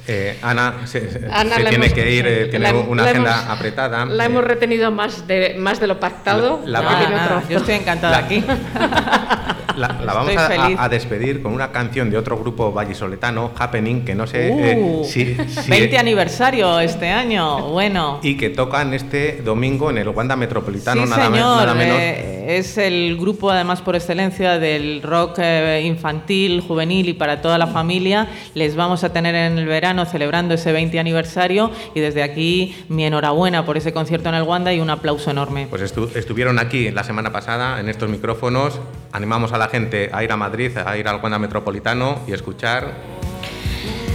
[0.07, 3.49] Eh, Ana se, Ana, tiene hemos- que ir, eh, tiene la- una la agenda hemos-
[3.57, 4.05] apretada.
[4.05, 6.61] La Eh, hemos retenido más de, más de lo pactado.
[6.65, 8.43] La- la otro- yo estoy encantada aquí.
[9.77, 14.15] La, la vamos a, a- despedir con una canción de otro grupo vallisoletano, Happening, que
[14.15, 18.19] no sé Uh, eh, si, si- 20 aniversario este año, bueno.
[18.23, 21.57] y que tocan este domingo en el Wanda Metropolitano, sí, nada, me- señor.
[21.57, 21.97] nada menos.
[21.99, 27.57] eh, es el grupo, además, por excelencia del rock eh, infantil, juvenil y para toda
[27.57, 28.27] la familia.
[28.53, 33.05] Les vamos a tener en el verano celebrando ese 20 aniversario y desde aquí mi
[33.05, 35.67] enhorabuena por ese concierto en el Wanda y un aplauso enorme.
[35.69, 38.79] Pues estu- estuvieron aquí la semana pasada en estos micrófonos.
[39.13, 42.93] Animamos a la gente a ir a Madrid, a ir al Wanda Metropolitano y escuchar.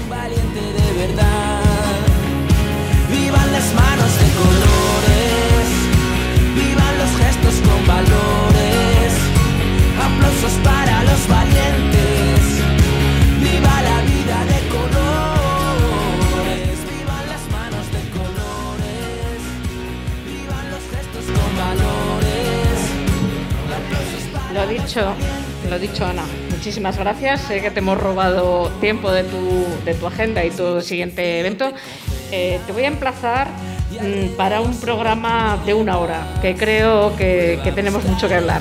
[0.09, 1.38] valiente de verdad.
[25.79, 27.41] Lo dicho Ana, muchísimas gracias.
[27.43, 31.73] Sé que te hemos robado tiempo de tu, de tu agenda y tu siguiente evento.
[32.33, 33.49] Eh, te voy a emplazar
[33.91, 38.61] mm, para un programa de una hora, que creo que, que tenemos mucho que hablar.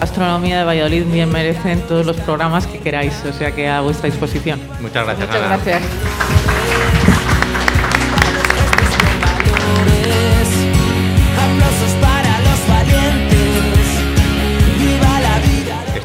[0.00, 4.10] Gastronomía de Valladolid bien merecen todos los programas que queráis, o sea que a vuestra
[4.10, 4.60] disposición.
[4.80, 5.56] Muchas gracias, Muchas Ana.
[5.56, 6.41] gracias.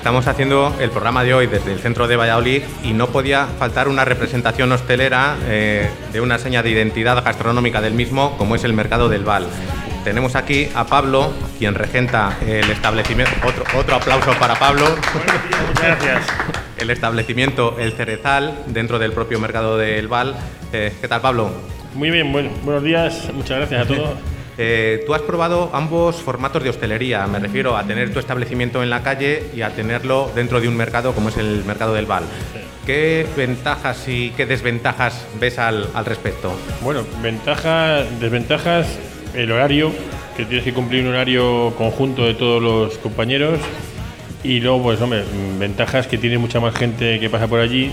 [0.08, 3.90] Estamos haciendo el programa de hoy desde el centro de Valladolid y no podía faltar
[3.90, 8.72] una representación hostelera eh, de una seña de identidad gastronómica del mismo, como es el
[8.72, 9.48] Mercado del Val.
[10.06, 13.34] Tenemos aquí a Pablo, quien regenta el establecimiento.
[13.46, 14.86] Otro, otro aplauso para Pablo.
[15.68, 16.26] Muchas gracias.
[16.78, 20.36] El establecimiento El Cerezal, dentro del propio Mercado del Val.
[20.72, 21.52] Eh, ¿Qué tal, Pablo?
[21.96, 24.37] Muy bien, bueno, buenos días, muchas gracias a todos.
[24.58, 28.90] Eh, tú has probado ambos formatos de hostelería, me refiero a tener tu establecimiento en
[28.90, 32.24] la calle y a tenerlo dentro de un mercado como es el mercado del Val.
[32.86, 36.54] ¿Qué ventajas y qué desventajas ves al, al respecto?
[36.82, 38.88] Bueno, ventajas, desventajas,
[39.36, 39.92] el horario,
[40.36, 43.60] que tienes que cumplir un horario conjunto de todos los compañeros.
[44.44, 45.24] Y luego, pues, hombre,
[45.60, 47.92] ventajas que tiene mucha más gente que pasa por allí,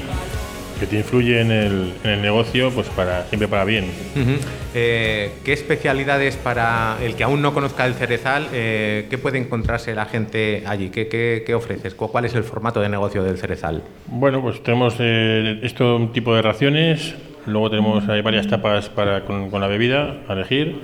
[0.84, 3.84] que te influye en el, en el negocio, pues para siempre para bien.
[4.14, 4.32] Ujú.
[4.74, 9.94] Eh, ¿Qué especialidades para el que aún no conozca el Cerezal, eh, qué puede encontrarse
[9.94, 10.90] la gente allí?
[10.90, 11.94] ¿Qué, qué- qué ofreces?
[11.94, 13.82] ¿Cu- ¿Cuál es el formato de negocio del Cerezal?
[14.06, 17.14] Bueno, pues tenemos eh, esto un tipo de raciones,
[17.46, 20.80] luego tenemos hay varias tapas para, con, con la bebida a elegir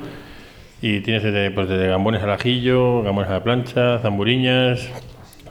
[0.81, 4.89] y tienes desde, pues, desde gambones al ajillo, gambones a la plancha, zamburiñas,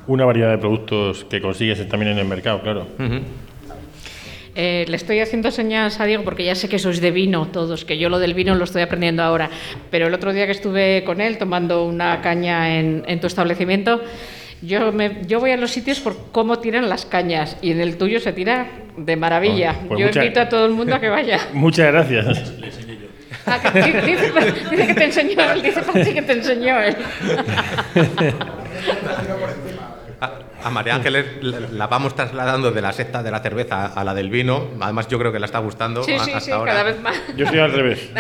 [0.08, 2.88] una variedad de productos que consigues también en el mercado, claro.
[4.62, 7.86] Eh, le estoy haciendo señas a Diego porque ya sé que sois de vino todos,
[7.86, 9.50] que yo lo del vino lo estoy aprendiendo ahora.
[9.90, 14.02] Pero el otro día que estuve con él tomando una caña en, en tu establecimiento,
[14.62, 17.96] yo, me, yo voy a los sitios por cómo tiran las cañas y en el
[17.98, 19.76] tuyo se tira de maravilla.
[19.86, 21.40] Oh, pues yo mucha- invito a todo el mundo a que vaya.
[21.54, 22.52] Muchas gracias.
[23.46, 24.30] Ah, que- dice,
[24.72, 26.98] dice que te enseñó él, dice Pachi que te enseñó él.
[30.64, 34.30] A, María Ángeles la, vamos trasladando de la secta de la cerveza a la del
[34.30, 34.68] vino.
[34.80, 36.72] Además, yo creo que la está gustando Sí, a- sí, hasta sí, ahora.
[36.74, 37.16] cada vez más.
[37.36, 38.10] Yo estoy al revés.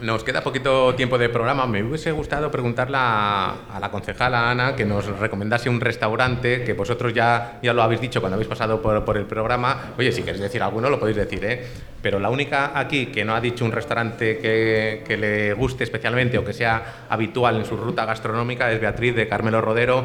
[0.00, 1.66] Nos queda poquito tiempo de programa.
[1.66, 7.12] Me hubiese gustado preguntarle a, la concejala Ana que nos recomendase un restaurante que vosotros
[7.12, 9.94] ya, ya lo habéis dicho cuando habéis pasado por, por el programa.
[9.98, 11.66] Oye, si queréis decir alguno, lo podéis decir, ¿eh?
[12.00, 16.38] Pero la única aquí que no ha dicho un restaurante que, que le guste especialmente
[16.38, 20.04] o que sea habitual en su ruta gastronómica es Beatriz de Carmelo Rodero.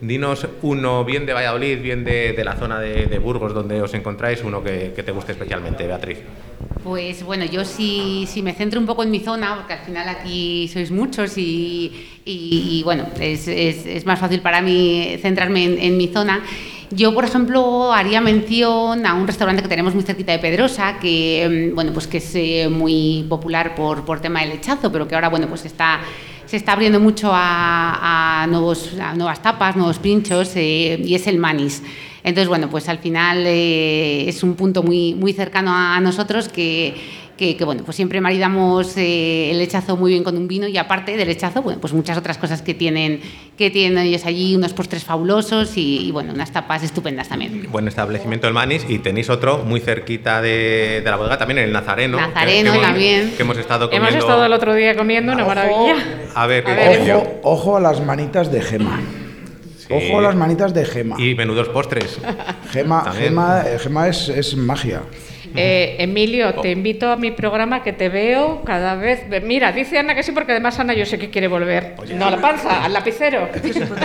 [0.00, 4.42] Dinos uno bien de Valladolid, bien de, de la zona de, Burgos donde os encontráis,
[4.44, 6.18] uno que, te guste especialmente, Beatriz.
[6.84, 10.08] Pues bueno, yo si, si me centro un poco en mi zona, porque al final
[10.08, 11.92] aquí sois muchos y,
[12.24, 16.42] y- bueno, es, es- es más fácil para mí centrarme en, en mi zona.
[16.90, 21.70] Yo, por ejemplo, haría mención a un restaurante que tenemos muy cerquita de Pedrosa, que,
[21.72, 25.14] mm, bueno, pues que es eh, muy popular por, por tema del lechazo, pero que
[25.16, 26.00] ahora bueno, pues está,
[26.48, 31.82] se está abriendo mucho a, nuevos, nuevas tapas, nuevos pinchos, eh, y es el Manis.
[32.24, 36.94] Entonces, bueno, pues al final eh, es un punto muy, muy cercano a nosotros que,
[37.38, 40.76] que, que, bueno, pues siempre maridamos eh, el lechazo muy bien con un vino y
[40.76, 43.20] aparte del lechazo, bueno, pues muchas otras cosas que tienen,
[43.56, 47.68] que tienen ellos allí, unos postres fabulosos y, y, bueno, unas tapas estupendas también.
[47.70, 51.72] Buen establecimiento el Manis y tenéis otro muy cerquita de, de la bodega también, el
[51.72, 52.18] Nazareno.
[52.18, 53.32] Nazareno también.
[53.36, 54.08] Que hemos estado comiendo.
[54.08, 55.96] Hemos estado el otro día comiendo una maravilla.
[56.34, 57.18] A ver, ¿qué ver, precio?
[57.18, 59.00] Ojo, ojo a las manitas de Gema.
[59.90, 61.16] Ojo a las manitas de Gema.
[61.18, 62.18] Y menudos postres.
[62.72, 63.12] Gema.
[63.12, 65.02] Gema, eh, Gema es, es magia.
[65.60, 69.24] Eh, Emilio, te invito a mi programa que te veo cada vez.
[69.42, 71.94] Mira, dice Ana que sí, porque además Ana yo sé que quiere volver.
[72.14, 73.48] no a la panza, al lapicero.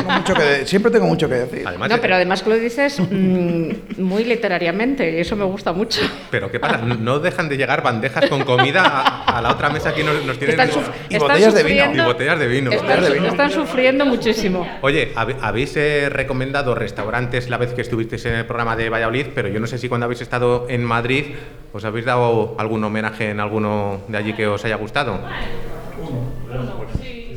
[0.10, 1.66] Mucho que de- siempre tengo mucho que decir.
[1.66, 6.02] No, pero además que lo dices mm, muy literariamente y eso me gusta mucho.
[6.32, 6.78] Pero ¿qué pasa?
[6.78, 10.38] No- dejan de llegar bandejas con comida a, a la otra mesa que nos, nos
[10.40, 12.72] tienen Están suf- están sufriendo- Y botellas de vino.
[12.72, 14.68] Están, están sufriendo muchísimo.
[14.82, 19.28] Oye, hab- habéis eh, recomendado restaurantes la vez que estuvisteis en el programa de Valladolid,
[19.36, 21.26] pero yo no sé si cuando habéis estado en Madrid
[21.74, 25.20] os habéis dado algún homenaje en alguno de allí que os haya gustado.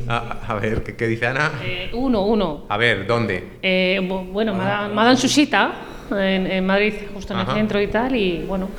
[0.09, 1.51] A, a ver, ¿qué, qué dice Ana?
[1.63, 2.63] Eh, uno, uno.
[2.69, 3.43] A ver, ¿dónde?
[3.61, 5.71] Eh, bu- bueno, me ha, dado en su cita
[6.11, 7.51] en, en Madrid, justo en Ajá.
[7.51, 8.69] el centro y tal, y bueno.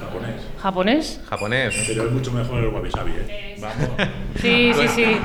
[0.61, 1.21] Japonés.
[1.29, 1.85] Japonés.
[1.87, 3.57] Pero es mucho mejor el wabi sabi, ¿eh?
[3.61, 3.91] Vamos.
[4.41, 5.17] Sí, sí, sí.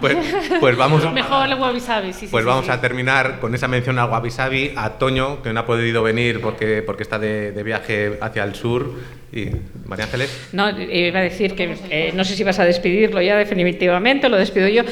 [0.00, 0.16] Pues,
[0.58, 2.28] pues vamos, Mejor el wabi sabi, sí, sí.
[2.28, 2.72] pues sí, vamos sí.
[2.72, 6.40] a terminar con esa mención al Wabi Sabi, a Toño, que no ha podido venir
[6.40, 8.92] porque, porque está de, de viaje hacia el sur.
[9.32, 9.50] Y
[9.84, 10.48] María Ángeles.
[10.52, 14.36] No, iba a decir que eh, no sé si vas a despedirlo ya definitivamente, lo
[14.36, 14.82] despido yo.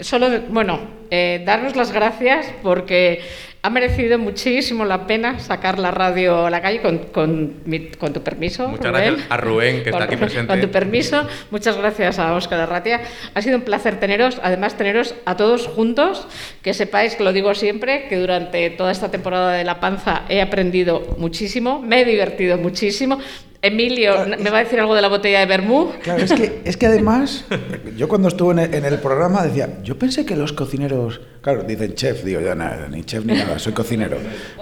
[0.00, 3.20] Solo, bueno, eh, daros las gracias porque
[3.64, 7.62] ha merecido muchísimo la pena sacar la radio a la calle con, con,
[7.96, 8.66] con tu permiso.
[8.68, 9.04] Muchas Rubén.
[9.14, 10.46] gracias a Rubén, que está Con- aquí presente.
[10.52, 13.02] Con tu permiso, muchas gracias a Óscar Arratia.
[13.34, 16.26] Ha sido un placer teneros, además teneros a todos juntos,
[16.62, 20.42] que sepáis que lo digo siempre, que durante toda esta temporada de La Panza he
[20.42, 23.20] aprendido muchísimo, me he divertido muchísimo.
[23.64, 25.92] Emilio, ¿me va a decir algo de la botella de Bermú?
[26.02, 27.44] Claro, es que, es que además,
[27.96, 31.62] yo cuando estuve en el, en el programa decía, yo pensé que los cocineros, claro,
[31.62, 34.16] dicen chef, digo yo, nada, ni chef ni nada, soy cocinero.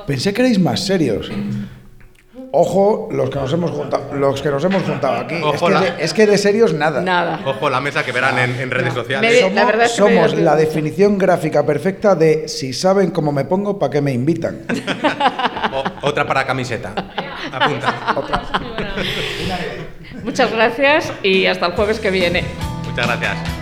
[0.07, 1.31] Pensé que erais más serios.
[2.53, 5.37] Ojo, los que nos hemos juntado, los que nos hemos juntado aquí.
[5.37, 7.01] es, que la- de, es que de serios nada.
[7.01, 7.41] Nada.
[7.47, 9.31] Ojo la mesa que verán en, en redes sociales.
[9.33, 10.67] Me- Somos, la verdad es que me he somos divertido la mucho.
[10.67, 14.63] definición gráfica perfecta de si saben cómo me pongo, ¿para qué me invitan?
[15.73, 16.93] O- otra para camiseta.
[17.53, 18.15] Apunta.
[20.25, 22.45] Muchas gracias y hasta el jueves que viene.
[22.85, 23.60] Muchas gracias.